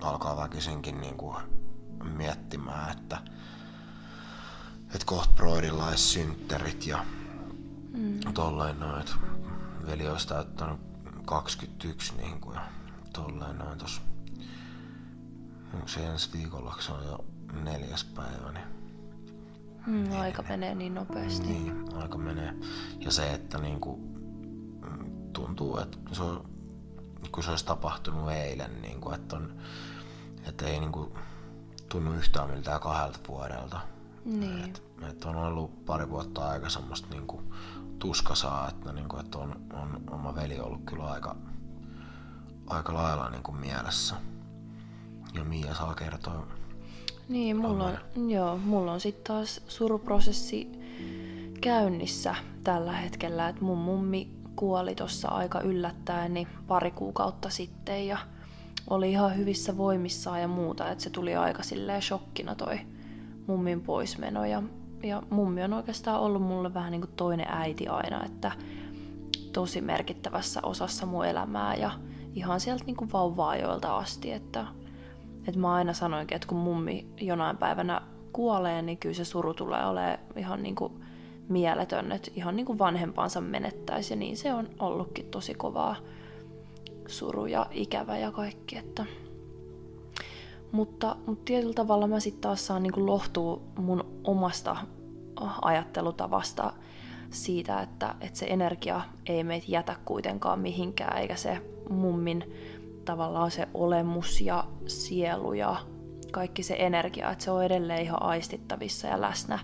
alkaa 0.00 0.36
väkisinkin 0.36 1.00
niin 1.00 1.16
kuin 1.16 1.36
miettimään, 2.02 2.92
että, 2.92 3.18
että 4.94 5.06
kohta 5.06 5.34
Broidilla 5.34 5.86
olisi 5.86 6.04
synttärit 6.04 6.86
ja 6.86 7.04
mm. 7.92 8.20
tolleen 8.34 8.80
noin, 8.80 9.00
että 9.00 9.14
veli 9.86 10.08
olisi 10.08 10.28
täyttänyt 10.28 10.80
21 11.24 12.14
niin 12.16 12.40
kuin, 12.40 12.54
ja 12.54 12.62
tolleen 13.12 13.58
noin 13.58 13.78
tossa. 13.78 14.00
Onko 15.74 15.88
se 15.88 16.06
ensi 16.06 16.30
viikolla, 16.32 16.74
se 16.80 16.92
on 16.92 17.04
jo 17.04 17.24
neljäs 17.64 18.04
päivä, 18.04 18.52
niin 18.52 18.78
Mm, 19.88 20.04
niin, 20.04 20.20
aika 20.20 20.42
niin, 20.42 20.50
menee 20.50 20.74
niin 20.74 20.94
nopeasti. 20.94 21.46
Niin, 21.46 21.84
aika 21.94 22.18
menee. 22.18 22.54
Ja 23.00 23.10
se, 23.10 23.32
että 23.32 23.58
niinku, 23.58 23.96
mm, 24.82 25.32
tuntuu, 25.32 25.78
että 25.78 25.98
se 26.12 26.22
on, 26.22 26.50
kun 27.32 27.42
se 27.42 27.50
olisi 27.50 27.64
tapahtunut 27.66 28.30
eilen, 28.30 28.82
niinku, 28.82 29.10
että, 29.10 29.36
on, 29.36 29.52
että 30.46 30.66
ei 30.66 30.80
niinku, 30.80 31.18
tunnu 31.88 32.12
yhtään 32.12 32.50
miltään 32.50 32.80
kahdelta 32.80 33.18
vuodelta. 33.28 33.80
Niin. 34.28 34.64
Et, 34.64 34.82
et 35.08 35.24
on 35.24 35.36
ollut 35.36 35.84
pari 35.84 36.10
vuotta 36.10 36.48
aika 36.48 36.68
semmoista 36.68 37.08
niinku, 37.10 37.42
tuskasaa, 37.98 38.68
että, 38.68 38.92
niinku, 38.92 39.16
että 39.16 39.38
on, 39.38 39.60
on 39.72 40.02
oma 40.10 40.34
veli 40.34 40.60
ollut 40.60 40.84
kyllä 40.84 41.04
aika, 41.04 41.36
aika 42.66 42.94
lailla 42.94 43.30
niinku, 43.30 43.52
mielessä. 43.52 44.14
Ja 45.34 45.44
Mia 45.44 45.74
saa 45.74 45.94
kertoa 45.94 46.46
niin, 47.28 47.56
mulla 47.56 47.84
on, 47.84 48.30
joo, 48.30 48.56
mulla 48.56 48.92
on 48.92 49.00
sitten 49.00 49.24
taas 49.24 49.60
suruprosessi 49.68 50.70
käynnissä 51.60 52.34
tällä 52.64 52.92
hetkellä, 52.92 53.48
että 53.48 53.64
mun 53.64 53.78
mummi 53.78 54.30
kuoli 54.56 54.94
tuossa 54.94 55.28
aika 55.28 55.60
yllättäen 55.60 56.34
niin 56.34 56.48
pari 56.66 56.90
kuukautta 56.90 57.50
sitten 57.50 58.06
ja 58.06 58.18
oli 58.90 59.10
ihan 59.10 59.36
hyvissä 59.36 59.76
voimissaan 59.76 60.40
ja 60.40 60.48
muuta, 60.48 60.90
että 60.90 61.04
se 61.04 61.10
tuli 61.10 61.36
aika 61.36 61.62
silleen 61.62 62.02
shokkina 62.02 62.54
toi 62.54 62.80
mummin 63.48 63.80
poismeno 63.80 64.44
ja, 64.44 64.62
ja 65.02 65.22
mummi 65.30 65.62
on 65.62 65.72
oikeastaan 65.72 66.20
ollut 66.20 66.42
mulle 66.42 66.74
vähän 66.74 66.90
niin 66.90 67.00
kuin 67.00 67.12
toinen 67.16 67.46
äiti 67.48 67.88
aina, 67.88 68.24
että 68.24 68.52
tosi 69.52 69.80
merkittävässä 69.80 70.60
osassa 70.62 71.06
mun 71.06 71.26
elämää 71.26 71.74
ja 71.74 71.90
ihan 72.34 72.60
sieltä 72.60 72.84
niin 72.84 72.96
kuin 72.96 73.12
vauva-ajoilta 73.12 73.96
asti, 73.96 74.32
että 74.32 74.66
että 75.48 75.60
mä 75.60 75.74
aina 75.74 75.92
sanoinkin, 75.92 76.34
että 76.34 76.48
kun 76.48 76.58
mummi 76.58 77.06
jonain 77.20 77.56
päivänä 77.56 78.02
kuolee, 78.32 78.82
niin 78.82 78.98
kyllä 78.98 79.14
se 79.14 79.24
suru 79.24 79.54
tulee 79.54 79.86
olemaan 79.86 80.18
ihan 80.36 80.62
niin 80.62 80.74
kuin 80.74 80.92
mieletön, 81.48 82.12
että 82.12 82.30
ihan 82.34 82.56
niin 82.56 82.66
kuin 82.66 82.78
vanhempansa 82.78 83.40
menettäisi. 83.40 84.12
Ja 84.12 84.16
niin 84.16 84.36
se 84.36 84.54
on 84.54 84.68
ollutkin 84.78 85.26
tosi 85.30 85.54
kovaa 85.54 85.96
suru 87.06 87.46
ja 87.46 87.66
ikävä 87.70 88.18
ja 88.18 88.32
kaikki. 88.32 88.76
Että... 88.76 89.06
Mutta, 90.72 91.16
mutta 91.26 91.44
tietyllä 91.44 91.74
tavalla 91.74 92.06
mä 92.06 92.20
sitten 92.20 92.40
taas 92.40 92.66
saan 92.66 92.82
niin 92.82 93.06
lohtua 93.06 93.60
mun 93.78 94.20
omasta 94.24 94.76
ajattelutavasta 95.62 96.72
siitä, 97.30 97.80
että, 97.80 98.14
että 98.20 98.38
se 98.38 98.46
energia 98.46 99.00
ei 99.26 99.44
meitä 99.44 99.66
jätä 99.68 99.96
kuitenkaan 100.04 100.60
mihinkään, 100.60 101.18
eikä 101.18 101.36
se 101.36 101.62
mummin 101.90 102.52
tavallaan 103.04 103.50
se 103.50 103.68
olemus 103.74 104.40
ja 104.40 104.64
sielu 104.86 105.52
ja 105.52 105.76
kaikki 106.32 106.62
se 106.62 106.76
energia, 106.78 107.30
että 107.30 107.44
se 107.44 107.50
on 107.50 107.64
edelleen 107.64 108.02
ihan 108.02 108.22
aistittavissa 108.22 109.06
ja 109.06 109.20
läsnä 109.20 109.58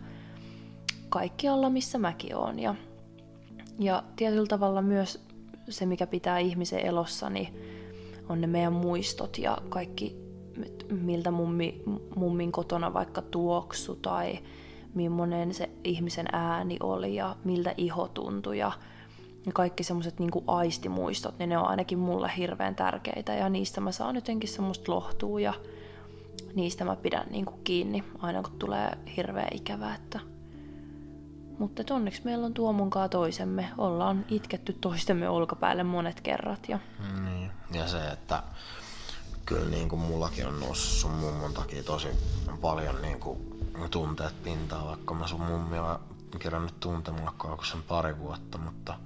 kaikkialla, 1.08 1.70
missä 1.70 1.98
mäkin 1.98 2.36
oon. 2.36 2.58
Ja, 2.58 2.74
ja 3.78 4.02
tietyllä 4.16 4.46
tavalla 4.46 4.82
myös 4.82 5.24
se, 5.68 5.86
mikä 5.86 6.06
pitää 6.06 6.38
ihmisen 6.38 6.80
elossa, 6.80 7.30
niin 7.30 7.48
on 8.28 8.40
ne 8.40 8.46
meidän 8.46 8.72
muistot 8.72 9.38
ja 9.38 9.58
kaikki, 9.68 10.16
miltä 10.90 11.30
mummi, 11.30 11.82
mummin 12.16 12.52
kotona 12.52 12.92
vaikka 12.92 13.22
tuoksu 13.22 13.96
tai 13.96 14.38
millainen 14.94 15.54
se 15.54 15.70
ihmisen 15.84 16.26
ääni 16.32 16.76
oli 16.80 17.14
ja 17.14 17.36
miltä 17.44 17.74
iho 17.76 18.08
tuntui 18.08 18.58
ja 18.58 18.72
kaikki 19.52 19.84
semmoiset 19.84 20.18
niin 20.18 20.30
aistimuistot, 20.46 21.38
niin 21.38 21.48
ne 21.48 21.58
on 21.58 21.68
ainakin 21.68 21.98
mulle 21.98 22.30
hirveän 22.36 22.74
tärkeitä 22.74 23.34
ja 23.34 23.48
niistä 23.48 23.80
mä 23.80 23.92
saan 23.92 24.14
jotenkin 24.14 24.48
semmoista 24.48 24.92
lohtua 24.92 25.40
ja 25.40 25.54
niistä 26.54 26.84
mä 26.84 26.96
pidän 26.96 27.26
niin 27.30 27.44
kuin 27.44 27.60
kiinni 27.64 28.04
aina 28.18 28.42
kun 28.42 28.58
tulee 28.58 28.98
hirveä 29.16 29.48
ikävä. 29.54 29.94
Että... 29.94 30.20
Mutta 31.58 31.94
onneksi 31.94 32.22
meillä 32.24 32.46
on 32.46 32.54
Tuomonkaa 32.54 33.08
toisemme. 33.08 33.68
Ollaan 33.78 34.24
itketty 34.28 34.72
toistemme 34.72 35.28
olkapäälle 35.28 35.82
monet 35.82 36.20
kerrat. 36.20 36.68
Ja... 36.68 36.78
Niin. 37.24 37.50
ja 37.72 37.88
se, 37.88 38.08
että 38.08 38.42
kyllä 39.46 39.70
niin 39.70 39.88
kuin 39.88 40.00
mullakin 40.00 40.46
on 40.46 40.60
noussut 40.60 41.00
sun 41.00 41.10
mummon 41.10 41.54
takia 41.54 41.82
tosi 41.82 42.08
paljon 42.60 43.02
niin 43.02 43.20
kuin 43.20 43.38
tunteet 43.90 44.42
pintaa, 44.42 44.86
vaikka 44.86 45.14
mä 45.14 45.26
sun 45.26 45.40
mummia 45.42 45.98
kerännyt 46.38 46.80
tuntemaan 46.80 47.34
sen 47.70 47.82
pari 47.82 48.18
vuotta, 48.18 48.58
mutta 48.58 48.98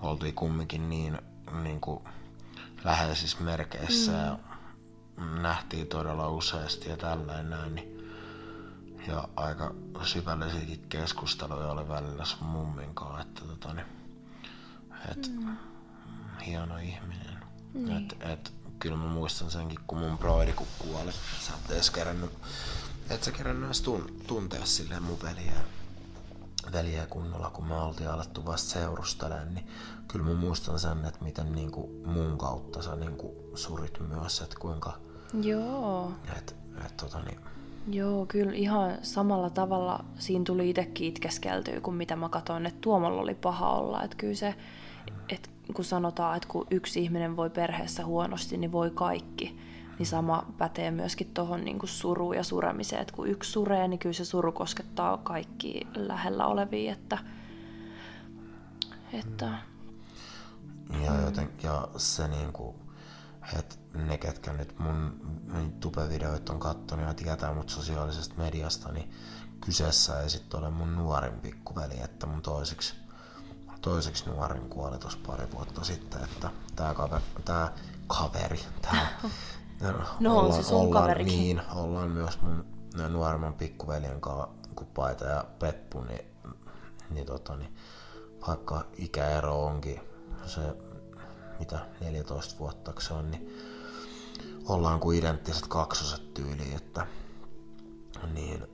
oltiin 0.00 0.34
kumminkin 0.34 0.90
niin, 0.90 1.18
niin 1.62 1.80
kuin 1.80 2.04
läheisissä 2.84 3.40
merkeissä 3.40 4.12
mm. 4.12 4.18
ja 4.18 4.38
nähtiin 5.42 5.86
todella 5.86 6.28
useasti 6.28 6.88
ja 6.88 6.96
tällainen 6.96 7.50
näin. 7.50 7.74
Niin, 7.74 7.96
ja 9.06 9.28
aika 9.36 9.74
syvällisiäkin 10.02 10.86
keskusteluja 10.88 11.70
oli 11.70 11.88
välillä 11.88 12.24
sun 12.24 12.46
mummin 12.46 12.94
kanssa, 12.94 13.20
että 13.20 13.40
tota, 13.40 13.74
niin, 13.74 13.86
et, 15.10 15.30
mm. 15.40 15.56
hieno 16.46 16.76
ihminen. 16.78 17.44
Niin. 17.74 17.96
Et, 17.96 18.16
et, 18.20 18.52
kyllä 18.78 18.96
mä 18.96 19.06
muistan 19.06 19.50
senkin, 19.50 19.78
kun 19.86 19.98
mun 19.98 20.18
broidi 20.18 20.52
kun 20.52 20.66
kuoli. 20.78 21.12
Sä 21.12 21.52
et 21.64 21.70
edes 21.70 21.90
kerännyt, 21.90 22.30
et 23.10 23.24
sä 23.24 23.32
kerännyt 23.32 23.66
edes 23.66 23.84
tuntea 24.26 24.64
silleen 24.66 25.02
mun 25.02 25.18
veliä 25.22 25.52
veljeä 26.72 27.06
kunnolla, 27.06 27.50
kun 27.50 27.64
me 27.64 27.74
oltiin 27.74 28.10
alettu 28.10 28.46
vasta 28.46 28.70
seurustelemaan, 28.70 29.54
niin 29.54 29.66
kyllä 30.08 30.24
mä 30.24 30.34
muistan 30.34 30.78
sen, 30.78 31.04
että 31.04 31.24
miten 31.24 31.52
niin 31.52 31.70
kuin 31.70 32.06
mun 32.06 32.38
kautta 32.38 32.82
sä 32.82 32.96
niin 32.96 33.16
kuin 33.16 33.32
surit 33.54 34.08
myös, 34.08 34.40
että 34.40 34.56
kuinka... 34.58 34.98
Joo. 35.42 36.12
Et, 36.38 36.56
et, 36.86 36.96
tota, 36.96 37.20
niin... 37.22 37.40
Joo, 37.88 38.26
kyllä 38.26 38.52
ihan 38.52 38.98
samalla 39.02 39.50
tavalla 39.50 40.04
siinä 40.18 40.44
tuli 40.44 40.70
itsekin 40.70 41.08
itkeskeltyä, 41.08 41.80
kuin 41.80 41.96
mitä 41.96 42.16
mä 42.16 42.28
katsoin, 42.28 42.66
että 42.66 42.80
Tuomolla 42.80 43.20
oli 43.20 43.34
paha 43.34 43.70
olla. 43.70 44.02
Että 44.02 44.16
kyllä 44.16 44.34
se, 44.34 44.54
että 45.28 45.48
kun 45.74 45.84
sanotaan, 45.84 46.36
että 46.36 46.48
kun 46.48 46.66
yksi 46.70 47.02
ihminen 47.02 47.36
voi 47.36 47.50
perheessä 47.50 48.04
huonosti, 48.04 48.56
niin 48.56 48.72
voi 48.72 48.90
kaikki. 48.90 49.58
Niin 49.98 50.06
sama 50.06 50.46
pätee 50.58 50.90
myöskin 50.90 51.30
tuohon 51.34 51.64
niin 51.64 51.78
suruun 51.84 52.36
ja 52.36 52.44
suremiseen, 52.44 53.02
että 53.02 53.14
kun 53.14 53.28
yksi 53.28 53.52
suree, 53.52 53.88
niin 53.88 53.98
kyllä 53.98 54.12
se 54.12 54.24
suru 54.24 54.52
koskettaa 54.52 55.16
kaikki 55.16 55.86
lähellä 55.94 56.46
olevia, 56.46 56.92
että, 56.92 57.18
että 59.12 59.58
ja, 61.04 61.20
joten, 61.20 61.50
ja 61.62 61.88
se 61.96 62.28
niinku, 62.28 62.74
että 63.58 63.76
ne, 63.94 64.18
ketkä 64.18 64.52
nyt 64.52 64.78
mun, 64.78 65.20
tubevideoita 65.80 66.52
on 66.52 66.60
kattonut 66.60 67.06
ja 67.06 67.14
tietää 67.14 67.54
mut 67.54 67.68
sosiaalisesta 67.68 68.34
mediasta, 68.38 68.92
niin 68.92 69.10
kyseessä 69.60 70.20
ei 70.20 70.30
sitten 70.30 70.60
ole 70.60 70.70
mun 70.70 70.96
nuorin 70.96 71.40
pikkuveli, 71.40 72.00
että 72.04 72.26
mun 72.26 72.42
toiseksi, 72.42 72.94
toiseksi 73.86 74.30
nuorin 74.30 74.68
kuoli 74.68 74.98
tuossa 74.98 75.18
pari 75.26 75.46
vuotta 75.54 75.84
sitten, 75.84 76.24
että 76.24 76.50
tää 76.76 76.94
kaveri, 76.94 77.24
tää 77.44 77.72
kaveri, 78.06 78.60
tää, 78.82 79.20
no 80.20 80.38
on 80.38 80.52
se 80.52 80.62
sun 80.62 80.80
ollaan, 80.80 81.02
kaverikin. 81.02 81.38
Niin, 81.38 81.62
ollaan 81.74 82.10
myös 82.10 82.40
mun 82.40 82.64
nuoremman 83.08 83.54
pikkuveljen 83.54 84.20
kanssa, 84.20 84.48
kun 84.76 84.86
Paita 84.86 85.24
ja 85.24 85.44
Peppu, 85.58 86.00
niin, 86.00 86.26
niin, 87.10 87.26
tota, 87.26 87.56
niin 87.56 87.76
vaikka 88.48 88.84
ikäero 88.98 89.64
onkin 89.64 90.00
se, 90.46 90.60
mitä 91.58 91.78
14 92.00 92.58
vuotta 92.58 92.92
se 92.98 93.14
on, 93.14 93.30
niin 93.30 93.58
ollaan 94.68 95.00
kuin 95.00 95.18
identtiset 95.18 95.66
kaksoset 95.66 96.34
tyyliin, 96.34 96.76
että 96.76 97.06
niin 98.34 98.66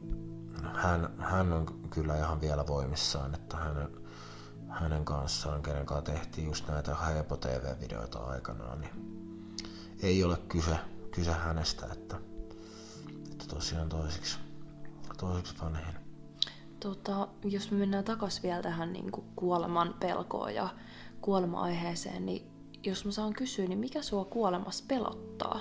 hän, 0.74 1.14
hän 1.18 1.52
on 1.52 1.66
kyllä 1.90 2.16
ihan 2.16 2.40
vielä 2.40 2.66
voimissaan, 2.66 3.34
että 3.34 3.56
hänen, 3.56 4.01
hänen 4.72 5.04
kanssaan, 5.04 5.62
kenen 5.62 5.86
kanssa 5.86 6.12
tehtiin 6.12 6.46
just 6.46 6.68
näitä 6.68 6.94
Hepo 6.94 7.36
TV-videoita 7.36 8.18
aikanaan, 8.18 8.80
niin 8.80 8.92
ei 10.02 10.24
ole 10.24 10.36
kyse, 10.36 10.76
kyse 11.10 11.32
hänestä, 11.32 11.86
että, 11.92 12.16
että 13.32 13.46
tosiaan 13.48 13.88
toisiksi, 13.88 14.38
toisiksi 15.18 15.54
vanhin. 15.62 15.94
Tota, 16.80 17.28
jos 17.44 17.70
me 17.70 17.78
mennään 17.78 18.04
takaisin 18.04 18.42
vielä 18.42 18.62
tähän 18.62 18.92
niin 18.92 19.12
kuin 19.12 19.26
kuoleman 19.36 19.94
pelkoon 20.00 20.54
ja 20.54 20.68
kuolema-aiheeseen, 21.20 22.26
niin 22.26 22.50
jos 22.82 23.04
mä 23.04 23.12
saan 23.12 23.32
kysyä, 23.32 23.66
niin 23.66 23.78
mikä 23.78 24.02
sua 24.02 24.24
kuolemassa 24.24 24.84
pelottaa? 24.88 25.60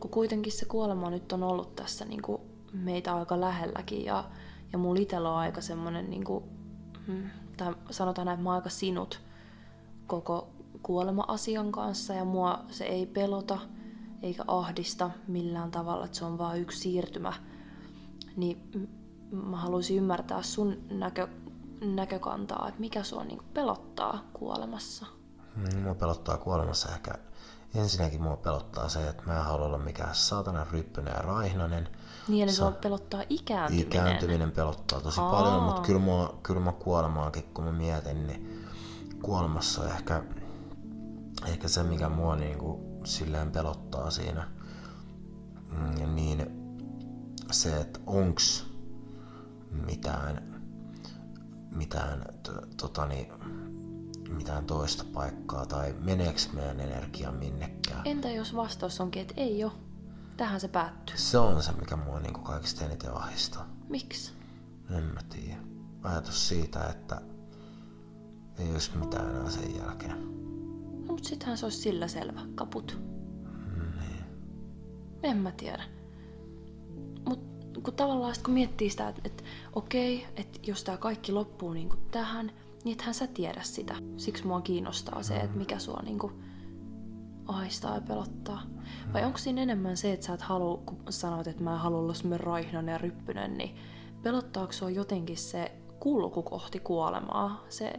Kun 0.00 0.10
kuitenkin 0.10 0.52
se 0.52 0.64
kuolema 0.64 1.10
nyt 1.10 1.32
on 1.32 1.42
ollut 1.42 1.76
tässä 1.76 2.04
niin 2.04 2.22
kuin 2.22 2.42
meitä 2.72 3.14
aika 3.16 3.40
lähelläkin 3.40 4.04
ja, 4.04 4.30
ja 4.72 4.78
mulla 4.78 5.00
itsellä 5.00 5.30
on 5.30 5.38
aika 5.38 5.60
semmonen, 5.60 6.10
niin 6.10 6.24
kuin, 6.24 6.44
hmm, 7.06 7.30
tai 7.58 7.74
sanotaan 7.90 8.26
näin, 8.26 8.34
että 8.34 8.42
mä 8.42 8.50
oon 8.50 8.56
aika 8.56 8.70
sinut 8.70 9.20
koko 10.06 10.48
kuolema-asian 10.82 11.72
kanssa 11.72 12.14
ja 12.14 12.24
mua 12.24 12.64
se 12.70 12.84
ei 12.84 13.06
pelota 13.06 13.58
eikä 14.22 14.44
ahdista 14.46 15.10
millään 15.26 15.70
tavalla, 15.70 16.04
että 16.04 16.16
se 16.18 16.24
on 16.24 16.38
vaan 16.38 16.58
yksi 16.58 16.78
siirtymä. 16.78 17.32
Niin 18.36 18.88
mä 19.30 19.56
haluaisin 19.56 19.96
ymmärtää 19.96 20.42
sun 20.42 20.76
näkö, 20.90 21.28
näkökantaa, 21.80 22.68
että 22.68 22.80
mikä 22.80 23.02
sua 23.02 23.24
niin 23.24 23.40
pelottaa 23.54 24.24
kuolemassa? 24.32 25.06
Mua 25.82 25.94
pelottaa 25.94 26.36
kuolemassa 26.36 26.94
ehkä 26.94 27.14
ensinnäkin 27.74 28.22
mua 28.22 28.36
pelottaa 28.36 28.88
se, 28.88 29.08
että 29.08 29.22
mä 29.26 29.38
en 29.38 29.44
halua 29.44 29.66
olla 29.66 29.78
mikään 29.78 30.14
saatana 30.14 30.66
ryppynen 30.72 31.14
ja 31.16 31.22
raihnanen. 31.22 31.88
Niin, 32.28 32.42
eli 32.42 32.52
sua 32.52 32.70
pelottaa 32.70 33.22
ikääntyminen. 33.28 33.88
Ikääntyminen 33.88 34.50
pelottaa 34.50 35.00
tosi 35.00 35.20
Aa. 35.20 35.30
paljon, 35.30 35.62
mutta 35.62 35.82
kyllä 35.82 36.00
mua, 36.00 36.38
kyllä 36.42 36.60
mä 36.60 36.72
kuolemaakin, 36.72 37.42
kun 37.42 37.64
mä 37.64 37.72
mietin, 37.72 38.26
niin 38.26 38.64
kuolemassa 39.22 39.82
on 39.82 39.88
ehkä, 39.88 40.22
ehkä 41.46 41.68
se, 41.68 41.82
mikä 41.82 42.08
mua 42.08 42.36
niinku 42.36 43.00
silleen 43.04 43.50
pelottaa 43.50 44.10
siinä. 44.10 44.48
Mm, 45.70 46.14
niin 46.14 46.46
se, 47.50 47.80
että 47.80 48.00
onks 48.06 48.66
mitään, 49.70 50.62
mitään 51.70 52.24
totani, 52.76 53.32
mitään 54.30 54.64
toista 54.64 55.04
paikkaa 55.12 55.66
tai 55.66 55.94
meneekö 56.00 56.40
meidän 56.52 56.80
energia 56.80 57.32
minnekään. 57.32 58.02
Entä 58.04 58.30
jos 58.30 58.56
vastaus 58.56 59.00
onkin, 59.00 59.22
että 59.22 59.34
ei 59.36 59.64
ole? 59.64 59.72
Tähän 60.36 60.60
se 60.60 60.68
päättyy. 60.68 61.16
Se 61.16 61.38
on 61.38 61.62
se, 61.62 61.72
mikä 61.72 61.96
mua 61.96 62.20
niin 62.20 62.34
kaikista 62.34 62.84
eniten 62.84 63.16
ahdistaa. 63.16 63.66
Miksi? 63.88 64.32
En 64.90 65.04
mä 65.04 65.20
tiedä. 65.28 65.56
Ajatus 66.02 66.48
siitä, 66.48 66.84
että 66.84 67.20
ei 68.58 68.72
olisi 68.72 68.96
mitään 68.96 69.30
enää 69.30 69.50
sen 69.50 69.76
jälkeen. 69.76 70.18
No, 71.06 71.12
mutta 71.12 71.28
sittenhän 71.28 71.58
se 71.58 71.66
olisi 71.66 71.78
sillä 71.78 72.08
selvä. 72.08 72.40
Kaput. 72.54 72.98
Niin. 74.00 74.24
En 75.22 75.36
mä 75.36 75.52
tiedä. 75.52 75.84
Mut 77.28 77.40
kun 77.82 77.94
tavallaan 77.94 78.34
kun 78.44 78.54
miettii 78.54 78.90
sitä, 78.90 79.08
että, 79.08 79.22
että 79.24 79.44
okei, 79.72 80.26
että 80.36 80.58
jos 80.66 80.84
tämä 80.84 80.96
kaikki 80.98 81.32
loppuu 81.32 81.72
niin 81.72 81.88
tähän, 82.10 82.52
niin 82.88 82.98
ethän 82.98 83.14
sä 83.14 83.26
tiedä 83.26 83.60
sitä. 83.62 83.94
Siksi 84.16 84.46
mua 84.46 84.60
kiinnostaa 84.60 85.22
se, 85.22 85.36
että 85.36 85.58
mikä 85.58 85.78
sua 85.78 86.00
niin 86.04 86.18
kuin 86.18 86.32
ahistaa 87.46 87.94
ja 87.94 88.00
pelottaa. 88.00 88.62
Vai 89.12 89.24
onko 89.24 89.38
siinä 89.38 89.62
enemmän 89.62 89.96
se, 89.96 90.12
että 90.12 90.26
sä 90.26 90.34
et 90.34 90.42
halua, 90.42 90.76
kun 90.76 90.98
sanoit, 91.10 91.46
että 91.46 91.62
mä 91.62 91.72
en 91.72 91.78
halua 91.78 91.98
olla 91.98 92.14
semmoinen 92.14 92.88
ja 92.88 92.98
ryppynen, 92.98 93.58
niin 93.58 93.76
pelottaako 94.22 94.72
sua 94.72 94.90
jotenkin 94.90 95.36
se 95.36 95.72
kulku 96.00 96.42
kohti 96.42 96.80
kuolemaa? 96.80 97.64
Se, 97.68 97.92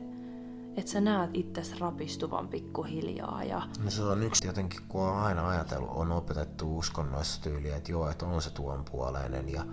että 0.78 0.92
sä 0.92 1.02
näet 1.02 1.30
itsesi 1.34 1.80
rapistuvan 1.80 2.48
pikkuhiljaa. 2.48 3.44
Ja... 3.44 3.62
No 3.84 3.92
se 3.92 4.04
on 4.04 4.24
yksi 4.24 4.48
jotenkin, 4.48 4.82
kun 4.88 5.02
on 5.02 5.18
aina 5.18 5.50
ajatellut, 5.50 5.90
on 5.90 6.12
opetettu 6.12 6.78
uskonnoissa 6.78 7.42
tyyliä, 7.42 7.76
että 7.76 7.92
joo, 7.92 8.10
että 8.10 8.26
on 8.26 8.42
se 8.42 8.50
tuon 8.50 8.86
puoleinen 8.92 9.50
ja 9.50 9.66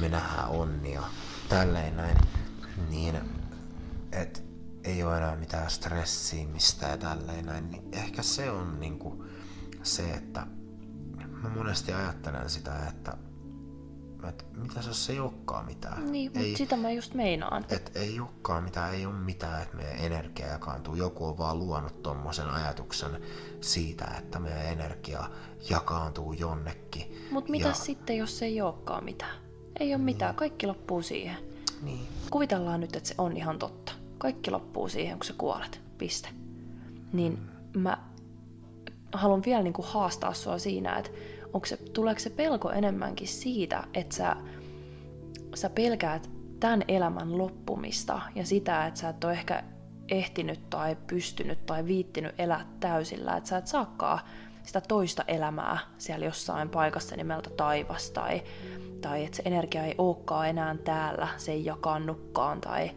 me 0.00 0.08
nähdään 0.08 0.48
onni 0.48 0.92
ja 0.92 1.02
tälleen 1.48 1.96
näin. 1.96 2.16
Niin, 2.90 3.43
että 4.14 4.40
ei 4.84 5.02
ole 5.02 5.16
enää 5.16 5.36
mitään 5.36 5.70
stressiä 5.70 6.46
mistä 6.46 6.86
ja 6.86 6.96
tälleen 6.96 7.46
näin, 7.46 7.70
niin 7.70 7.88
ehkä 7.92 8.22
se 8.22 8.50
on 8.50 8.80
niinku 8.80 9.24
se, 9.82 10.10
että 10.10 10.46
mä 11.42 11.48
monesti 11.48 11.92
ajattelen 11.92 12.50
sitä, 12.50 12.88
että, 12.88 13.16
että 14.28 14.44
mitä 14.56 14.80
jos 14.86 15.10
ei 15.10 15.20
olekaan 15.20 15.66
mitään. 15.66 16.12
Niin, 16.12 16.30
mutta 16.30 16.40
ei, 16.40 16.56
sitä 16.56 16.76
mä 16.76 16.90
just 16.90 17.14
meinaan. 17.14 17.64
Että 17.68 18.00
ei 18.00 18.20
olekaan 18.20 18.64
mitään, 18.64 18.94
ei 18.94 19.06
ole 19.06 19.14
mitään, 19.14 19.62
että 19.62 19.76
meidän 19.76 19.96
energia 19.96 20.46
jakaantuu. 20.46 20.94
Joku 20.94 21.26
on 21.26 21.38
vaan 21.38 21.58
luonut 21.58 22.02
tommosen 22.02 22.50
ajatuksen 22.50 23.22
siitä, 23.60 24.04
että 24.18 24.38
meidän 24.38 24.66
energia 24.66 25.30
jakaantuu 25.70 26.32
jonnekin. 26.32 27.28
Mutta 27.30 27.50
mitä 27.50 27.68
ja... 27.68 27.74
sitten, 27.74 28.16
jos 28.16 28.42
ei 28.42 28.60
olekaan 28.60 29.04
mitään? 29.04 29.36
Ei 29.80 29.88
ole 29.88 29.96
niin. 29.96 30.04
mitään, 30.04 30.34
kaikki 30.34 30.66
loppuu 30.66 31.02
siihen. 31.02 31.36
Niin. 31.82 32.08
Kuvitellaan 32.30 32.80
nyt, 32.80 32.96
että 32.96 33.08
se 33.08 33.14
on 33.18 33.36
ihan 33.36 33.58
totta 33.58 34.03
kaikki 34.24 34.50
loppuu 34.50 34.88
siihen, 34.88 35.18
kun 35.18 35.24
sä 35.24 35.34
kuolet. 35.38 35.80
Piste. 35.98 36.28
Niin 37.12 37.38
mä 37.76 37.98
haluan 39.12 39.42
vielä 39.46 39.62
niin 39.62 39.72
kuin 39.72 39.86
haastaa 39.88 40.34
sua 40.34 40.58
siinä, 40.58 40.96
että 40.96 41.10
onko 41.52 41.66
se, 41.66 41.76
tuleeko 41.76 42.20
se 42.20 42.30
pelko 42.30 42.70
enemmänkin 42.70 43.28
siitä, 43.28 43.84
että 43.94 44.16
sä, 44.16 44.36
sä 45.54 45.70
pelkäät 45.70 46.30
tämän 46.60 46.84
elämän 46.88 47.38
loppumista 47.38 48.20
ja 48.34 48.46
sitä, 48.46 48.86
että 48.86 49.00
sä 49.00 49.08
et 49.08 49.24
ole 49.24 49.32
ehkä 49.32 49.62
ehtinyt 50.08 50.70
tai 50.70 50.96
pystynyt 51.06 51.66
tai 51.66 51.84
viittinyt 51.84 52.34
elää 52.38 52.66
täysillä, 52.80 53.36
että 53.36 53.48
sä 53.48 53.58
et 53.58 53.66
saakaan 53.66 54.20
sitä 54.62 54.80
toista 54.80 55.24
elämää 55.28 55.78
siellä 55.98 56.24
jossain 56.24 56.68
paikassa 56.68 57.16
nimeltä 57.16 57.50
taivas 57.50 58.10
tai, 58.10 58.42
tai 59.00 59.24
että 59.24 59.36
se 59.36 59.42
energia 59.46 59.84
ei 59.84 59.94
olekaan 59.98 60.48
enää 60.48 60.76
täällä, 60.84 61.28
se 61.36 61.52
ei 61.52 61.64
jakannutkaan 61.64 62.60
tai 62.60 62.90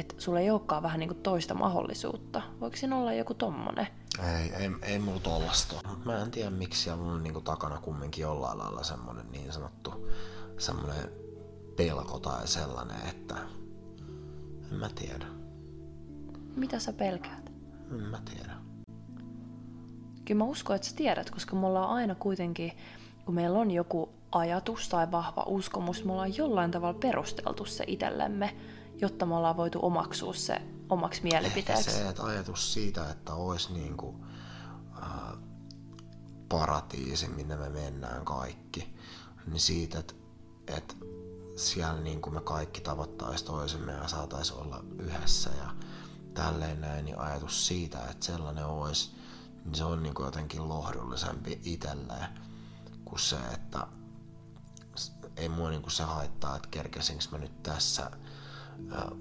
että 0.00 0.14
sulla 0.18 0.40
ei 0.40 0.50
olekaan 0.50 0.82
vähän 0.82 1.00
niinku 1.00 1.14
toista 1.14 1.54
mahdollisuutta. 1.54 2.42
Voiko 2.60 2.76
siinä 2.76 2.96
olla 2.96 3.12
joku 3.12 3.34
tommonen? 3.34 3.86
Ei, 4.18 4.54
ei, 4.54 4.70
ei 4.82 4.98
mulla 4.98 5.20
tollasta. 5.20 5.76
Mä 6.04 6.22
en 6.22 6.30
tiedä 6.30 6.50
miksi 6.50 6.82
siellä 6.82 7.04
on 7.04 7.22
niinku 7.22 7.40
takana 7.40 7.78
kumminkin 7.78 8.22
jollain 8.22 8.58
lailla 8.58 8.82
semmonen 8.82 9.26
niin 9.32 9.52
sanottu 9.52 10.10
semmonen 10.58 11.10
pelko 11.76 12.18
tai 12.18 12.48
sellainen, 12.48 12.96
että 13.08 13.36
en 14.72 14.78
mä 14.78 14.88
tiedä. 14.88 15.26
Mitä 16.56 16.78
sä 16.78 16.92
pelkäät? 16.92 17.52
En 17.90 18.02
mä 18.02 18.18
tiedä. 18.34 18.52
Kyllä 20.24 20.38
mä 20.38 20.44
uskon, 20.44 20.76
että 20.76 20.88
sä 20.88 20.96
tiedät, 20.96 21.30
koska 21.30 21.56
me 21.56 21.66
ollaan 21.66 21.90
aina 21.90 22.14
kuitenkin, 22.14 22.72
kun 23.24 23.34
meillä 23.34 23.58
on 23.58 23.70
joku 23.70 24.08
ajatus 24.32 24.88
tai 24.88 25.10
vahva 25.10 25.42
uskomus, 25.46 26.04
me 26.04 26.12
ollaan 26.12 26.36
jollain 26.36 26.70
tavalla 26.70 26.98
perusteltu 26.98 27.64
se 27.64 27.84
itsellemme 27.86 28.56
jotta 29.00 29.26
me 29.26 29.36
ollaan 29.36 29.56
voitu 29.56 29.78
omaksua 29.82 30.34
se 30.34 30.62
omaksi 30.88 31.22
mielipiteeksi. 31.22 31.90
Ehkä 31.90 32.02
se 32.02 32.08
että 32.08 32.22
ajatus 32.22 32.72
siitä, 32.72 33.10
että 33.10 33.34
olisi 33.34 33.72
niin 33.72 33.96
kuin, 33.96 34.24
äh, 35.02 35.38
paratiisi, 36.48 37.28
minne 37.28 37.56
me 37.56 37.68
mennään 37.68 38.24
kaikki, 38.24 38.94
niin 39.46 39.60
siitä, 39.60 39.98
että, 39.98 40.14
että 40.66 40.94
siellä 41.56 42.00
niin 42.00 42.22
kuin 42.22 42.34
me 42.34 42.40
kaikki 42.40 42.80
tavoittaisi 42.80 43.44
toisemme 43.44 43.92
ja 43.92 44.08
saataisiin 44.08 44.58
olla 44.58 44.84
yhdessä 44.98 45.50
ja 45.58 45.70
tälleen 46.34 46.80
näin, 46.80 47.04
niin 47.04 47.18
ajatus 47.18 47.66
siitä, 47.66 47.98
että 48.10 48.26
sellainen 48.26 48.66
olisi, 48.66 49.10
niin 49.64 49.74
se 49.74 49.84
on 49.84 50.02
niin 50.02 50.14
kuin 50.14 50.24
jotenkin 50.24 50.68
lohdullisempi 50.68 51.60
itselleen 51.64 52.28
kuin 53.04 53.20
se, 53.20 53.36
että 53.54 53.86
ei 55.36 55.48
mua 55.48 55.70
niin 55.70 55.82
kuin 55.82 55.92
se 55.92 56.02
haittaa, 56.02 56.56
että 56.56 56.68
kerkesinkö 56.70 57.24
mä 57.32 57.38
nyt 57.38 57.62
tässä 57.62 58.10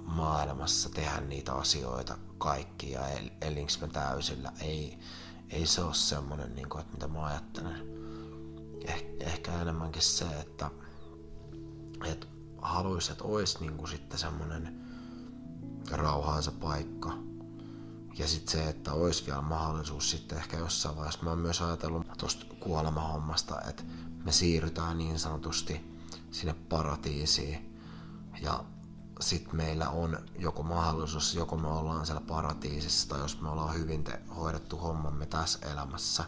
maailmassa 0.06 0.90
tehdä 0.90 1.22
niitä 1.22 1.54
asioita 1.54 2.18
kaikki 2.38 2.92
ja 2.92 3.08
el, 3.08 3.30
elinkö 3.42 3.74
mä 3.82 3.88
täysillä. 3.88 4.52
Ei, 4.62 5.00
ei 5.50 5.66
se 5.66 5.82
ole 5.82 5.94
semmoinen, 5.94 6.56
niin 6.56 6.70
kuin, 6.70 6.82
että 6.82 6.94
mitä 6.94 7.08
mä 7.08 7.26
ajattelen. 7.26 8.00
Eh, 8.86 9.06
ehkä 9.20 9.62
enemmänkin 9.62 10.02
se, 10.02 10.26
että, 10.26 10.72
että 12.06 12.28
haluaisin, 12.62 13.12
että 13.12 13.24
olisi 13.24 13.60
niin 13.60 13.78
kuin 13.78 13.90
sitten 13.90 14.20
semmoinen 14.20 14.80
rauhaansa 15.92 16.52
paikka. 16.52 17.18
Ja 18.18 18.28
sitten 18.28 18.52
se, 18.52 18.70
että 18.70 18.94
olisi 18.94 19.26
vielä 19.26 19.42
mahdollisuus 19.42 20.12
sitten 20.12 20.38
ehkä 20.38 20.58
jossain 20.58 20.96
vaiheessa. 20.96 21.24
Mä 21.24 21.30
oon 21.30 21.40
myös 21.40 21.62
ajatellut 21.62 22.08
tuosta 22.18 22.46
kuolemahommasta, 22.60 23.62
että 23.70 23.84
me 24.26 24.32
siirrytään 24.32 24.98
niin 24.98 25.20
sanotusti 25.20 26.00
sinne 26.32 26.54
paratiisiin. 26.54 27.80
Ja 28.42 28.64
sitten 29.20 29.56
meillä 29.56 29.90
on 29.90 30.18
joko 30.38 30.64
mahdollisuus, 30.64 31.36
joko 31.36 31.58
me 31.58 31.68
ollaan 31.68 32.06
siellä 32.06 32.22
paratiisissa 32.22 33.10
tai 33.10 33.20
jos 33.20 33.42
me 33.42 33.50
ollaan 33.50 33.74
hyvin 33.74 34.04
te- 34.04 34.22
hoidettu 34.36 34.78
hommamme 34.78 35.26
tässä 35.26 35.72
elämässä, 35.72 36.24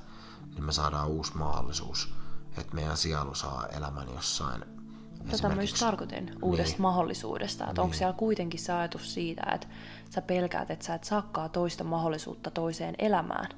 niin 0.53 0.63
me 0.63 0.71
saadaan 0.71 1.07
uusi 1.07 1.37
mahdollisuus, 1.37 2.13
että 2.57 2.75
meidän 2.75 2.97
sielu 2.97 3.35
saa 3.35 3.67
elämän 3.67 4.07
jossain 4.13 4.63
Tätä 5.31 5.61
just 5.61 5.79
tarkoitin 5.79 6.35
uudesta 6.41 6.73
niin. 6.73 6.81
mahdollisuudesta, 6.81 7.63
että 7.63 7.73
niin. 7.73 7.83
onko 7.83 7.93
siellä 7.95 8.13
kuitenkin 8.13 8.59
se 8.59 8.73
ajatus 8.73 9.13
siitä, 9.13 9.41
että 9.53 9.67
sä 10.09 10.21
pelkäät, 10.21 10.71
että 10.71 10.85
sä 10.85 10.95
et 10.95 11.03
saakkaa 11.03 11.49
toista 11.49 11.83
mahdollisuutta 11.83 12.51
toiseen 12.51 12.95
elämään? 12.99 13.49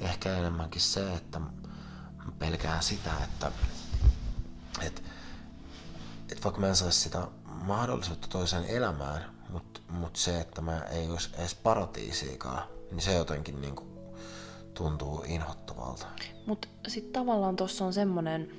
Ehkä 0.00 0.36
enemmänkin 0.36 0.80
se, 0.80 1.14
että 1.14 1.40
pelkään 2.38 2.82
sitä, 2.82 3.10
että, 3.24 3.52
että, 4.82 5.02
että 6.32 6.44
vaikka 6.44 6.60
mä 6.60 6.68
en 6.68 6.76
saisi 6.76 7.00
sitä 7.00 7.26
mahdollisuutta 7.44 8.28
toiseen 8.28 8.64
elämään, 8.64 9.24
mutta 9.50 9.80
mut 9.88 10.16
se, 10.16 10.40
että 10.40 10.60
mä 10.60 10.80
ei 10.80 11.10
olisi 11.10 11.30
edes 11.38 11.54
paratiisiikaan, 11.54 12.62
niin 12.90 13.00
se 13.00 13.14
jotenkin 13.14 13.60
niin 13.60 13.76
kuin 13.76 13.88
tuntuu 14.74 15.24
inhottavalta. 15.26 16.06
Mutta 16.46 16.68
sitten 16.88 17.12
tavallaan 17.12 17.56
tuossa 17.56 17.84
on 17.84 17.92
semmoinen, 17.92 18.50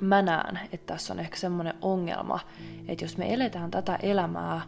mä 0.00 0.22
näen, 0.22 0.60
että 0.72 0.94
tässä 0.94 1.12
on 1.12 1.20
ehkä 1.20 1.36
semmoinen 1.36 1.74
ongelma, 1.82 2.40
että 2.88 3.04
jos 3.04 3.16
me 3.16 3.34
eletään 3.34 3.70
tätä 3.70 3.96
elämää 3.96 4.62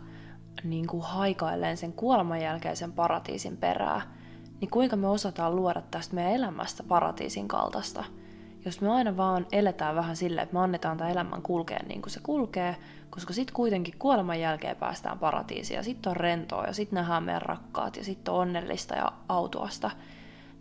niin 0.64 0.86
kuin 0.86 1.02
haikailleen 1.02 1.76
sen 1.76 1.92
kuoleman 1.92 2.40
jälkeisen 2.40 2.92
paratiisin 2.92 3.56
perää, 3.56 4.14
niin 4.60 4.70
kuinka 4.70 4.96
me 4.96 5.08
osataan 5.08 5.56
luoda 5.56 5.82
tästä 5.90 6.14
meidän 6.14 6.32
elämästä 6.32 6.82
paratiisin 6.82 7.48
kaltaista? 7.48 8.04
Jos 8.64 8.80
me 8.80 8.88
aina 8.88 9.16
vaan 9.16 9.46
eletään 9.52 9.96
vähän 9.96 10.16
silleen, 10.16 10.42
että 10.42 10.54
me 10.54 10.60
annetaan 10.60 10.96
tämän 10.96 11.12
elämän 11.12 11.42
kulkea 11.42 11.78
niin 11.86 12.02
kuin 12.02 12.10
se 12.10 12.20
kulkee, 12.22 12.76
koska 13.10 13.32
sitten 13.32 13.54
kuitenkin 13.54 13.94
kuoleman 13.98 14.40
jälkeen 14.40 14.76
päästään 14.76 15.18
paratiisiin 15.18 15.76
ja 15.76 15.82
sitten 15.82 16.10
on 16.10 16.16
rentoa 16.16 16.64
ja 16.64 16.72
sitten 16.72 16.96
nähdään 16.96 17.22
meidän 17.22 17.42
rakkaat 17.42 17.96
ja 17.96 18.04
sitten 18.04 18.34
on 18.34 18.40
onnellista 18.40 18.94
ja 18.94 19.12
autuasta, 19.28 19.90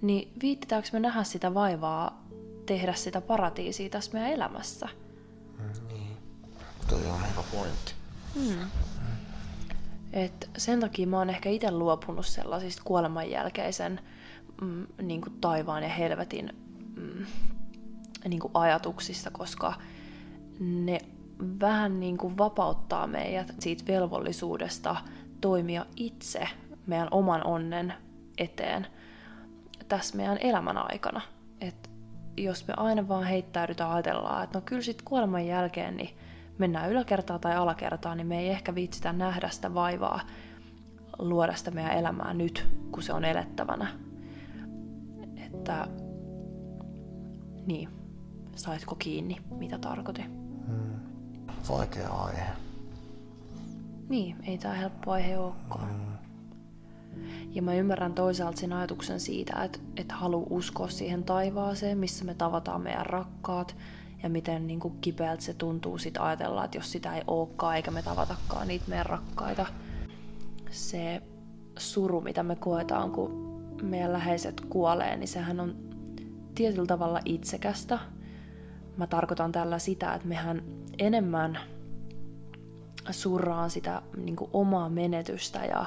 niin 0.01 0.31
viittitäänkö 0.41 0.89
me 0.93 0.99
nähdä 0.99 1.23
sitä 1.23 1.53
vaivaa 1.53 2.23
tehdä 2.65 2.93
sitä 2.93 3.21
paratiisia 3.21 3.89
tässä 3.89 4.11
meidän 4.13 4.31
elämässä? 4.31 4.89
Mm, 5.59 5.87
niin, 5.87 6.17
toi 6.89 7.05
on 7.05 7.19
hyvä 7.31 7.43
pointti. 7.51 7.93
Hmm. 8.35 8.69
Et 10.13 10.49
sen 10.57 10.79
takia 10.79 11.07
mä 11.07 11.17
oon 11.17 11.29
ehkä 11.29 11.49
itse 11.49 11.71
luopunut 11.71 12.25
sellaisista 12.25 12.81
kuoleman 12.85 13.31
jälkeisen 13.31 13.99
mm, 14.61 14.87
niin 15.01 15.21
kuin 15.21 15.33
taivaan 15.41 15.83
ja 15.83 15.89
helvetin 15.89 16.55
mm, 16.95 17.25
niin 18.27 18.39
kuin 18.39 18.51
ajatuksista, 18.53 19.31
koska 19.31 19.73
ne 20.59 20.99
vähän 21.59 21.99
niin 21.99 22.17
kuin 22.17 22.37
vapauttaa 22.37 23.07
meidät 23.07 23.55
siitä 23.59 23.83
velvollisuudesta 23.87 24.95
toimia 25.41 25.85
itse 25.95 26.47
meidän 26.87 27.07
oman 27.11 27.47
onnen 27.47 27.93
eteen 28.37 28.87
tässä 29.87 30.17
meidän 30.17 30.37
elämän 30.41 30.77
aikana. 30.77 31.21
Et 31.61 31.89
jos 32.37 32.67
me 32.67 32.73
aina 32.77 33.07
vaan 33.07 33.23
heittäydytään 33.23 33.91
ajatellaan, 33.91 34.43
että 34.43 34.57
no 34.57 34.63
kyllä 34.65 34.81
sitten 34.81 35.05
kuoleman 35.05 35.45
jälkeen 35.45 35.97
niin 35.97 36.17
mennään 36.57 36.91
yläkertaa 36.91 37.39
tai 37.39 37.55
alakertaa, 37.55 38.15
niin 38.15 38.27
me 38.27 38.39
ei 38.39 38.49
ehkä 38.49 38.75
viitsitä 38.75 39.13
nähdä 39.13 39.49
sitä 39.49 39.73
vaivaa 39.73 40.19
luoda 41.19 41.55
sitä 41.55 41.71
meidän 41.71 41.97
elämää 41.97 42.33
nyt, 42.33 42.67
kun 42.91 43.03
se 43.03 43.13
on 43.13 43.25
elettävänä. 43.25 43.87
Että 45.45 45.87
niin, 47.65 47.89
saitko 48.57 48.95
kiinni, 48.95 49.37
mitä 49.57 49.77
tarkoitin? 49.77 50.25
Hmm. 50.67 50.99
Vaikea 51.69 52.09
aihe. 52.09 52.45
Niin, 54.09 54.35
ei 54.43 54.57
tämä 54.57 54.73
helppo 54.73 55.11
aihe 55.11 55.37
olekaan. 55.37 55.89
Hmm. 55.89 56.17
Ja 57.51 57.61
mä 57.61 57.73
ymmärrän 57.73 58.13
toisaalta 58.13 58.59
sen 58.59 58.73
ajatuksen 58.73 59.19
siitä, 59.19 59.63
että, 59.63 59.79
että 59.97 60.15
haluaa 60.15 60.47
uskoa 60.49 60.87
siihen 60.87 61.23
taivaaseen, 61.23 61.97
missä 61.97 62.25
me 62.25 62.33
tavataan 62.33 62.81
meidän 62.81 63.05
rakkaat, 63.05 63.75
ja 64.23 64.29
miten 64.29 64.67
niin 64.67 64.79
kuin 64.79 64.97
kipeältä 65.01 65.43
se 65.43 65.53
tuntuu 65.53 65.97
sit 65.97 66.17
ajatella, 66.17 66.65
että 66.65 66.77
jos 66.77 66.91
sitä 66.91 67.15
ei 67.15 67.21
olekaan 67.27 67.75
eikä 67.75 67.91
me 67.91 68.01
tavatakaan 68.01 68.67
niitä 68.67 68.85
meidän 68.87 69.05
rakkaita. 69.05 69.65
Se 70.71 71.21
suru, 71.77 72.21
mitä 72.21 72.43
me 72.43 72.55
koetaan, 72.55 73.11
kun 73.11 73.47
meidän 73.81 74.13
läheiset 74.13 74.61
kuolee, 74.61 75.17
niin 75.17 75.27
sehän 75.27 75.59
on 75.59 75.75
tietyllä 76.55 76.87
tavalla 76.87 77.19
itsekästä. 77.25 77.99
Mä 78.97 79.07
tarkoitan 79.07 79.51
tällä 79.51 79.79
sitä, 79.79 80.13
että 80.13 80.27
mehän 80.27 80.63
enemmän 80.99 81.59
surraan 83.11 83.69
sitä 83.69 84.01
niin 84.17 84.35
kuin 84.35 84.49
omaa 84.53 84.89
menetystä 84.89 85.65
ja, 85.65 85.85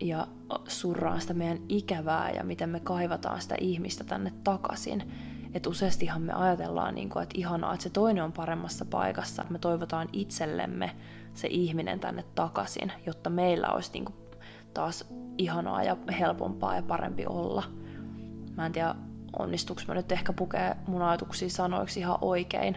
ja 0.00 0.26
surraan 0.68 1.20
sitä 1.20 1.34
meidän 1.34 1.58
ikävää 1.68 2.30
ja 2.30 2.44
miten 2.44 2.68
me 2.68 2.80
kaivataan 2.80 3.40
sitä 3.40 3.54
ihmistä 3.60 4.04
tänne 4.04 4.32
takaisin 4.44 5.12
että 5.54 5.70
useastihan 5.70 6.22
me 6.22 6.32
ajatellaan, 6.32 6.94
niin 6.94 7.08
kuin, 7.08 7.22
että 7.22 7.38
ihanaa, 7.38 7.74
että 7.74 7.82
se 7.82 7.90
toinen 7.90 8.24
on 8.24 8.32
paremmassa 8.32 8.84
paikassa, 8.84 9.42
että 9.42 9.52
me 9.52 9.58
toivotaan 9.58 10.08
itsellemme 10.12 10.96
se 11.34 11.48
ihminen 11.48 12.00
tänne 12.00 12.24
takaisin, 12.34 12.92
jotta 13.06 13.30
meillä 13.30 13.68
olisi 13.68 13.90
niin 13.92 14.04
kuin, 14.04 14.14
taas 14.74 15.04
ihanaa 15.38 15.82
ja 15.82 15.96
helpompaa 16.18 16.76
ja 16.76 16.82
parempi 16.82 17.26
olla. 17.26 17.62
Mä 18.56 18.66
en 18.66 18.72
tiedä, 18.72 18.94
onnistuuko 19.38 19.82
mä 19.88 19.94
nyt 19.94 20.12
ehkä 20.12 20.32
pukea 20.32 20.76
mun 20.86 21.02
ajatuksia 21.02 21.50
sanoiksi 21.50 22.00
ihan 22.00 22.18
oikein. 22.20 22.76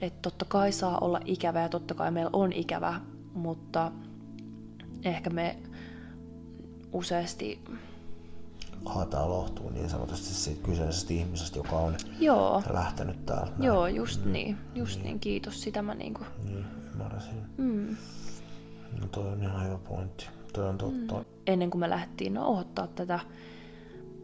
Että 0.00 0.18
totta 0.22 0.44
kai 0.44 0.72
saa 0.72 0.98
olla 0.98 1.20
ikävä 1.24 1.60
ja 1.60 1.68
totta 1.68 1.94
kai 1.94 2.10
meillä 2.10 2.30
on 2.32 2.52
ikävä, 2.52 3.00
mutta 3.34 3.92
ehkä 5.04 5.30
me 5.30 5.58
useasti 6.92 7.64
haetaan 8.84 9.30
lohtuun 9.30 9.74
niin 9.74 9.90
sanotusti 9.90 10.34
siitä 10.34 10.62
kyseisestä 10.62 11.12
ihmisestä, 11.14 11.58
joka 11.58 11.76
on 11.76 11.96
Joo. 12.20 12.62
lähtenyt 12.70 13.26
täältä. 13.26 13.52
Joo, 13.60 13.86
just 13.86 14.24
mm. 14.24 14.32
niin. 14.32 14.58
Just 14.74 14.96
niin. 14.96 15.04
niin. 15.04 15.20
Kiitos. 15.20 15.62
Sitä 15.62 15.82
mä 15.82 15.94
niinku... 15.94 16.24
Niin, 16.44 16.64
ymmärräsin. 16.92 17.42
Mm. 17.56 17.96
No 19.00 19.06
toi 19.06 19.28
on 19.32 19.42
ihan 19.42 19.66
hyvä 19.66 19.78
pointti. 19.78 20.26
Toi 20.52 20.68
on 20.68 20.78
totta. 20.78 21.14
Mm. 21.14 21.24
Ennen 21.46 21.70
kuin 21.70 21.80
me 21.80 21.90
lähdettiin 21.90 22.34
nauhoittaa 22.34 22.86
tätä 22.86 23.20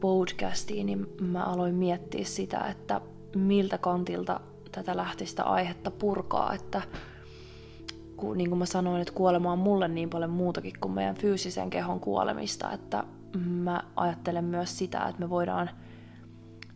podcastia, 0.04 0.84
niin 0.84 1.06
mä 1.20 1.44
aloin 1.44 1.74
miettiä 1.74 2.24
sitä, 2.24 2.58
että 2.58 3.00
miltä 3.36 3.78
kantilta 3.78 4.40
tätä 4.72 4.96
lähti 4.96 5.26
sitä 5.26 5.42
aihetta 5.42 5.90
purkaa, 5.90 6.54
että 6.54 6.82
kun, 8.16 8.38
niin 8.38 8.48
kuin 8.48 8.58
mä 8.58 8.66
sanoin, 8.66 9.00
että 9.00 9.14
kuolema 9.14 9.52
on 9.52 9.58
mulle 9.58 9.88
niin 9.88 10.10
paljon 10.10 10.30
muutakin 10.30 10.72
kuin 10.80 10.92
meidän 10.92 11.14
fyysisen 11.14 11.70
kehon 11.70 12.00
kuolemista, 12.00 12.72
että 12.72 13.04
mä 13.38 13.82
ajattelen 13.96 14.44
myös 14.44 14.78
sitä, 14.78 14.98
että 14.98 15.20
me 15.20 15.30
voidaan 15.30 15.70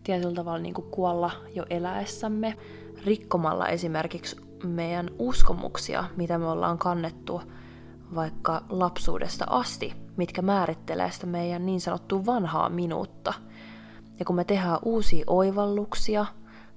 tietyllä 0.04 0.34
tavalla 0.34 0.58
niin 0.58 0.74
kuin 0.74 0.90
kuolla 0.90 1.30
jo 1.54 1.66
eläessämme 1.70 2.56
rikkomalla 3.04 3.68
esimerkiksi 3.68 4.36
meidän 4.64 5.10
uskomuksia, 5.18 6.04
mitä 6.16 6.38
me 6.38 6.46
ollaan 6.46 6.78
kannettu 6.78 7.42
vaikka 8.14 8.64
lapsuudesta 8.68 9.44
asti, 9.50 10.07
mitkä 10.18 10.42
määrittelee 10.42 11.10
sitä 11.10 11.26
meidän 11.26 11.66
niin 11.66 11.80
sanottua 11.80 12.26
vanhaa 12.26 12.68
minuutta. 12.68 13.34
Ja 14.18 14.24
kun 14.24 14.36
me 14.36 14.44
tehdään 14.44 14.78
uusia 14.84 15.24
oivalluksia, 15.26 16.26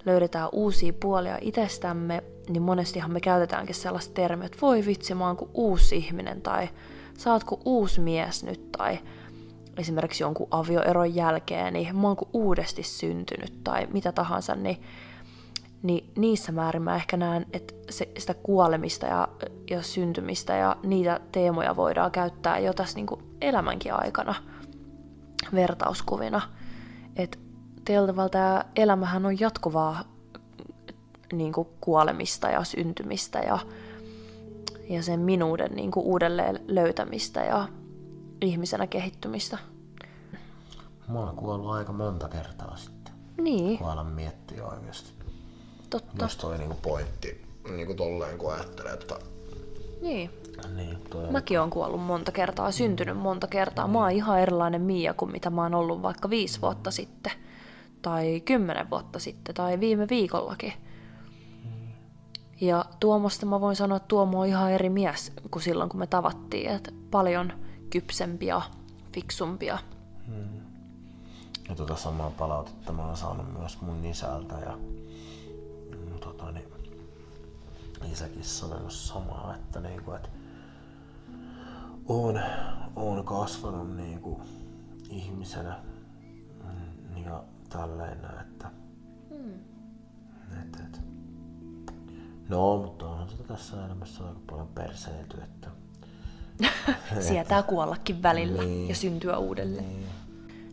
löydetään 0.06 0.50
uusia 0.52 0.94
puolia 0.94 1.38
itsestämme, 1.42 2.24
niin 2.50 2.62
monestihan 2.62 3.12
me 3.12 3.20
käytetäänkin 3.20 3.76
sellaista 3.76 4.14
termiä, 4.14 4.46
että 4.46 4.58
voi 4.62 4.86
vitsi, 4.86 5.16
mä 5.16 5.28
oon 5.28 5.38
kuin 5.38 5.52
uusi 5.54 5.98
ihminen, 5.98 6.42
tai 6.42 6.70
sä 7.18 7.34
oot 7.34 7.44
kuin 7.44 7.62
uusi 7.66 8.02
mies 8.02 8.44
nyt, 8.44 8.72
tai 8.72 9.00
esimerkiksi 9.78 10.24
jonkun 10.24 10.48
avioeron 10.52 11.16
jälkeen, 11.16 11.74
niin 11.74 11.96
mä 11.96 12.08
oon 12.08 12.16
kuin 12.16 12.30
uudesti 12.34 12.84
syntynyt 12.84 13.64
tai 13.64 13.88
mitä 13.94 14.12
tahansa, 14.12 14.56
niin, 14.56 14.82
niin 15.84 16.10
niissä 16.16 16.52
määrin 16.52 16.82
mä 16.82 16.96
ehkä 16.96 17.18
näen, 17.18 17.46
että 17.54 17.74
se, 17.90 18.10
sitä 18.18 18.34
kuolemista 18.34 19.06
ja, 19.06 19.28
ja 19.70 19.82
syntymistä 19.82 20.56
ja 20.56 20.76
niitä 20.84 21.20
teemoja 21.32 21.76
voidaan 21.76 22.12
käyttää 22.12 22.60
jo 22.60 22.74
tässä 22.74 22.96
niin 22.96 23.08
kuin 23.08 23.31
elämänkin 23.42 23.94
aikana 23.94 24.36
vertauskuvina. 25.56 26.42
Että 27.16 27.38
tietyllä 27.86 28.08
tavalla 28.08 28.30
tämä 28.30 28.66
elämähän 28.76 29.26
on 29.26 29.40
jatkuvaa 29.40 30.04
niin 31.34 31.54
kuin 31.54 31.68
kuolemista 31.82 32.50
ja 32.50 32.64
syntymistä 32.64 33.40
ja, 33.40 33.60
ja 34.90 35.04
sen 35.04 35.20
minuuden 35.20 35.72
niin 35.76 35.92
kuin 35.92 36.06
uudelleen 36.06 36.60
löytämistä 36.68 37.44
ja 37.44 37.68
ihmisenä 38.42 38.88
kehittymistä. 38.88 39.58
Mä 41.08 41.20
oon 41.20 41.36
kuollut 41.36 41.72
aika 41.72 41.92
monta 41.94 42.30
kertaa 42.30 42.78
sitten. 42.78 43.14
Niin, 43.38 43.78
Kun 43.78 43.90
alan 43.90 44.06
miettiä 44.06 44.66
oikeasti. 44.66 45.10
totta. 45.90 46.26
Just 46.26 46.40
toi 46.40 46.58
niinku 46.58 46.76
pointti, 46.82 47.46
niinku 47.70 47.94
tolleen 47.94 48.38
kun 48.38 48.54
ajattelee, 48.54 48.94
että 48.94 49.16
Niin. 50.02 50.30
Niin, 50.76 50.98
toi 51.10 51.26
on 51.26 51.32
Mäkin 51.32 51.60
oon 51.60 51.70
kuollut 51.70 52.02
monta 52.02 52.32
kertaa, 52.32 52.72
syntynyt 52.72 53.18
monta 53.18 53.48
kertaa. 53.48 53.88
Mä 53.88 54.00
oon 54.00 54.12
ihan 54.12 54.40
erilainen 54.40 54.82
Mia 54.82 55.14
kuin 55.14 55.32
mitä 55.32 55.50
mä 55.50 55.62
oon 55.62 55.76
ollut 55.76 56.02
vaikka 56.02 56.30
viisi 56.30 56.62
vuotta 56.62 56.92
sitten. 56.92 57.32
Tai 58.02 58.42
kymmenen 58.46 58.90
vuotta 58.90 59.20
sitten, 59.20 59.56
tai 59.56 59.80
viime 59.80 60.08
viikollakin. 60.10 60.74
Ja 62.62 62.86
Tuomosta 63.00 63.46
mä 63.46 63.62
voin 63.62 63.76
sanoa, 63.76 63.98
että 63.98 64.08
Tuomo 64.08 64.40
on 64.40 64.48
ihan 64.48 64.72
eri 64.72 64.90
mies 64.90 65.34
kuin 65.52 65.64
silloin, 65.64 65.90
kun 65.90 66.00
me 66.00 66.08
tavattiin. 66.08 66.70
Että 66.70 66.92
paljon 67.12 67.54
kypsempi 67.90 68.46
ja 68.46 68.62
fiksumpi 69.14 69.66
ja 69.66 69.78
tota 71.76 71.96
samaa 71.96 72.30
palautetta 72.30 72.94
mä 72.94 73.06
oon 73.06 73.18
saanut 73.18 73.54
myös 73.60 73.82
mun 73.82 74.06
isältä 74.06 74.56
ja 74.56 74.78
mm, 75.92 76.20
tota, 76.20 76.52
niin, 76.52 76.68
isäkin 78.12 78.44
sanonut 78.44 78.92
samaa, 78.92 79.56
että, 79.56 79.80
niinku, 79.80 80.12
että 80.12 80.30
oon, 82.08 82.40
oon 82.96 83.26
kasvanut 83.26 83.96
niinku, 83.96 84.42
ihmisenä 85.10 85.76
mm, 86.64 87.24
ja 87.26 87.44
tälleen, 87.70 88.18
että, 88.42 88.72
et, 90.62 90.80
et. 90.86 91.02
No, 92.50 92.78
mutta 92.78 93.10
onhan 93.10 93.30
sitä 93.30 93.44
tässä 93.44 93.86
elämässä 93.86 94.24
aika 94.24 94.40
paljon 94.50 94.68
perseilty, 94.68 95.38
että 95.44 95.70
sietää 97.28 97.64
kuollakin 97.64 98.24
välillä 98.24 98.64
Niin. 98.64 98.90
ja 98.90 98.96
syntyä 98.96 99.38
uudelleen. 99.38 99.86
niin, 99.86 100.06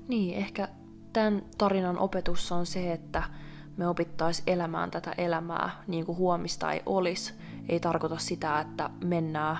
Niin, 0.08 0.38
ehkä 0.38 0.68
tämän 1.12 1.42
tarinan 1.58 1.98
opetus 1.98 2.52
on 2.52 2.66
se, 2.66 2.92
että 2.92 3.22
me 3.76 3.88
opittaisi 3.88 4.42
elämään 4.46 4.90
tätä 4.90 5.12
elämää 5.18 5.70
niin 5.86 6.06
kuin 6.06 6.18
huomista 6.18 6.72
ei 6.72 6.82
olisi. 6.86 7.34
Ei 7.68 7.80
tarkoita 7.80 8.18
sitä, 8.18 8.60
että 8.60 8.90
mennään 9.04 9.58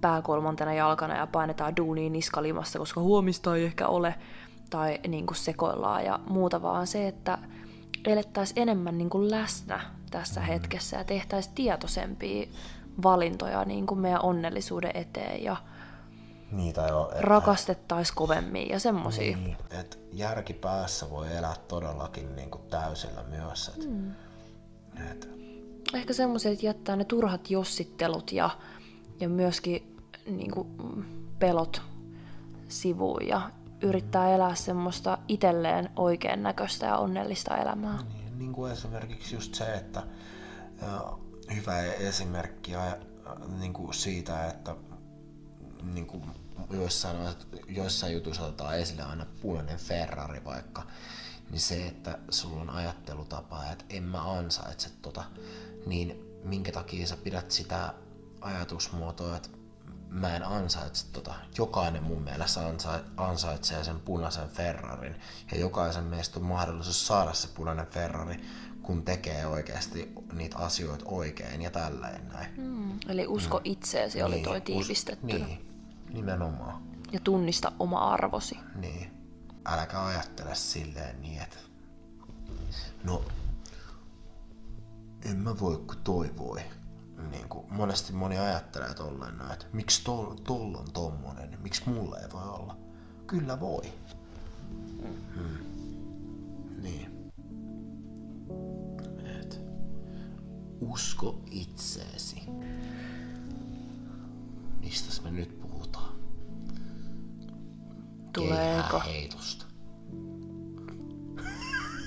pää 0.00 0.22
kolmantena 0.22 0.74
jalkana 0.74 1.16
ja 1.16 1.26
painetaan 1.26 1.76
duuniin 1.76 2.12
niskalimassa, 2.12 2.78
koska 2.78 3.00
huomista 3.00 3.56
ei 3.56 3.64
ehkä 3.64 3.88
ole, 3.88 4.14
tai 4.70 5.00
niin 5.08 5.26
kuin 5.26 5.36
sekoillaan 5.36 6.04
ja 6.04 6.20
muuta, 6.26 6.62
vaan 6.62 6.86
se, 6.86 7.08
että 7.08 7.38
elettäisiin 8.06 8.62
enemmän 8.62 8.98
niin 8.98 9.10
kuin 9.10 9.30
läsnä 9.30 9.80
tässä 10.10 10.40
hetkessä 10.40 10.96
ja 10.96 11.04
tehtäisiin 11.04 11.54
tietoisempia 11.54 12.46
valintoja 13.02 13.64
niin 13.64 13.86
kuin 13.86 14.00
meidän 14.00 14.24
onnellisuuden 14.24 14.90
eteen 14.94 15.44
ja 15.44 15.56
niitä 16.52 16.86
ei 16.86 16.92
ole, 16.92 17.08
rakastettaisiin 17.20 18.16
kovemmin 18.16 18.68
ja 18.68 18.78
semmosia. 18.78 19.36
Niin, 19.36 19.56
että 19.80 19.96
järki 20.12 20.52
päässä 20.52 21.10
voi 21.10 21.36
elää 21.36 21.54
todellakin 21.68 22.36
niin 22.36 22.50
kuin 22.50 22.62
täysillä 22.70 23.22
myös. 23.22 23.68
Et, 23.68 23.90
mm. 23.90 24.12
et, 25.10 25.28
Ehkä 25.94 26.12
semmoiset, 26.12 26.52
että 26.52 26.66
jättää 26.66 26.96
ne 26.96 27.04
turhat 27.04 27.50
jossittelut 27.50 28.32
ja, 28.32 28.50
ja 29.22 29.28
myöskin 29.28 29.96
niin 30.26 30.50
kuin, 30.50 30.68
pelot 31.38 31.82
sivuun 32.68 33.26
ja 33.26 33.50
yrittää 33.82 34.34
elää 34.34 34.54
semmoista 34.54 35.18
itselleen 35.28 35.90
oikean 35.96 36.42
näköistä 36.42 36.86
ja 36.86 36.96
onnellista 36.96 37.56
elämää. 37.56 37.98
niin, 38.14 38.38
niin 38.38 38.52
kuin 38.52 38.72
esimerkiksi 38.72 39.34
just 39.34 39.54
se, 39.54 39.74
että 39.74 40.02
hyvä 41.54 41.82
esimerkki 41.82 42.72
niin 43.60 43.72
kuin 43.72 43.94
siitä, 43.94 44.46
että 44.46 44.76
niin 45.82 46.06
kuin 46.06 46.22
joissain, 46.70 47.16
joissain 47.68 48.12
jutuissa 48.12 48.42
otetaan 48.42 48.78
esille 48.78 49.02
aina 49.02 49.26
punainen 49.42 49.78
Ferrari 49.78 50.44
vaikka, 50.44 50.86
niin 51.50 51.60
se, 51.60 51.86
että 51.86 52.18
sulla 52.30 52.60
on 52.60 52.70
ajattelutapa, 52.70 53.64
että 53.72 53.84
en 53.90 54.02
mä 54.02 54.32
ansaitse 54.32 54.90
tota, 55.02 55.24
niin 55.86 56.32
minkä 56.44 56.72
takia 56.72 57.06
sä 57.06 57.16
pidät 57.16 57.50
sitä 57.50 57.94
ajatusmuotoa, 58.42 59.36
että 59.36 59.48
mä 60.08 60.36
en 60.36 60.44
ansaitse 60.46 61.06
tota. 61.12 61.34
Jokainen 61.58 62.02
mun 62.02 62.22
mielestä 62.22 62.60
ansa- 62.66 63.00
ansaitsee 63.16 63.84
sen 63.84 64.00
punaisen 64.00 64.48
Ferrarin 64.48 65.16
ja 65.52 65.58
jokaisen 65.58 66.04
meistä 66.04 66.38
on 66.38 66.44
mahdollisuus 66.46 67.06
saada 67.06 67.32
se 67.32 67.48
punainen 67.54 67.86
Ferrari, 67.86 68.40
kun 68.82 69.04
tekee 69.04 69.46
oikeasti 69.46 70.12
niitä 70.32 70.58
asioita 70.58 71.04
oikein 71.08 71.62
ja 71.62 71.70
tälleen 71.70 72.28
näin. 72.28 72.54
Mm. 72.56 72.98
Eli 73.08 73.26
usko 73.26 73.60
itseesi 73.64 74.22
oli 74.22 74.40
toi 74.40 74.58
us- 74.58 74.64
tiivistetty. 74.64 75.26
Niin, 75.26 75.66
nimenomaan. 76.12 76.82
Ja 77.12 77.20
tunnista 77.20 77.72
oma 77.78 77.98
arvosi. 78.12 78.58
Niin. 78.74 79.10
Äläkä 79.64 80.04
ajattele 80.04 80.54
silleen 80.54 81.22
niin, 81.22 81.42
että 81.42 81.56
no, 83.04 83.24
en 85.24 85.36
mä 85.36 85.60
voi 85.60 85.76
kun 85.76 85.96
toi 86.04 86.30
voi. 86.38 86.60
Niin 87.30 87.48
kuin 87.48 87.66
monesti 87.70 88.12
moni 88.12 88.38
ajattelee 88.38 88.94
tolleen 88.94 89.38
näin, 89.38 89.52
että 89.52 89.66
miksi 89.72 90.04
tol, 90.04 90.34
tol 90.34 90.74
on 90.74 90.92
tommonen, 90.92 91.50
niin 91.50 91.62
miksi 91.62 91.90
mulla 91.90 92.18
ei 92.18 92.28
voi 92.32 92.48
olla. 92.48 92.76
Kyllä 93.26 93.60
voi. 93.60 93.82
Hmm. 95.34 95.58
Niin. 96.82 97.32
Et. 99.40 99.60
Usko 100.80 101.42
itseesi. 101.50 102.42
Mistäs 104.80 105.22
me 105.22 105.30
nyt 105.30 105.60
puhutaan? 105.60 106.12
Tuleeko? 108.32 109.00
heitosta. 109.00 109.64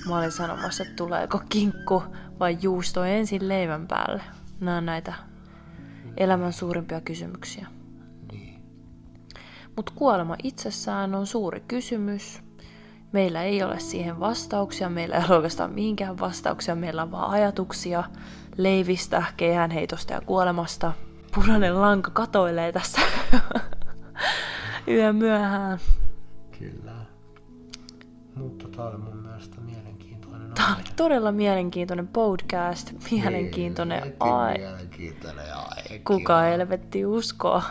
Mä 0.08 0.17
olin 0.17 0.32
sanomassa, 0.32 0.84
että 0.84 0.95
tuleeko 0.95 1.41
kinkku 1.49 2.04
vai 2.39 2.58
juusto 2.62 3.04
ensin 3.04 3.47
leivän 3.47 3.88
päälle. 3.88 4.23
Nämä 4.60 4.78
on 4.78 4.86
näitä 4.86 5.13
elämän 6.18 6.54
suurimpia 6.54 7.02
kysymyksiä. 7.02 7.68
Niin. 8.32 8.63
Mutta 9.76 9.91
kuolema 9.96 10.36
itsessään 10.44 11.15
on 11.15 11.28
suuri 11.28 11.63
kysymys. 11.68 12.41
Meillä 13.12 13.44
ei 13.44 13.63
ole 13.63 13.80
siihen 13.80 14.20
vastauksia, 14.20 14.89
meillä 14.89 15.15
ei 15.15 15.24
ole 15.30 15.36
oikeastaan 15.36 15.72
mihinkään 15.72 16.20
vastauksia, 16.20 16.76
meillä 16.76 17.04
on 17.04 17.12
vaan 17.12 17.32
ajatuksia 17.32 18.04
leivistä, 18.58 19.24
keihänheitosta 19.38 20.13
ja 20.13 20.22
kuolemasta. 20.22 20.94
Punainen 21.36 21.82
lanka 21.82 22.12
katoilee 22.12 22.72
tässä 22.72 23.02
yön 24.88 25.15
myöhään. 25.15 25.80
Kyllä. 26.60 26.96
Mutta 28.36 28.68
tää 28.68 28.86
oli 28.86 28.98
mun 28.98 29.18
mielestä 29.18 29.62
mielenkiintoinen 29.62 29.94
Tämä 30.56 30.76
oli 30.76 30.84
todella 30.96 31.32
mielenkiintoinen 31.32 32.08
podcast, 32.08 32.91
mielenkiintoinen 33.12 34.04
Heti 34.04 34.15
ai. 34.20 34.58
Mielenkiintoinen 34.58 35.46
aihe. 35.56 36.00
Kuka 36.00 36.39
helvetti 36.39 37.06
uskoo? 37.06 37.62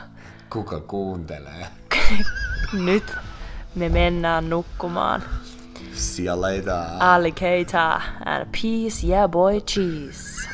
Kuka 0.50 0.80
kuuntelee? 0.80 1.66
Nyt 2.86 3.16
me 3.74 3.88
mennään 3.88 4.50
nukkumaan. 4.50 5.22
Siellä 5.92 6.50
ei 6.50 6.62
tää. 6.62 6.98
Alligator 6.98 8.00
and 8.26 8.46
peace, 8.62 9.06
yeah 9.06 9.30
boy, 9.30 9.60
cheese. 9.60 10.48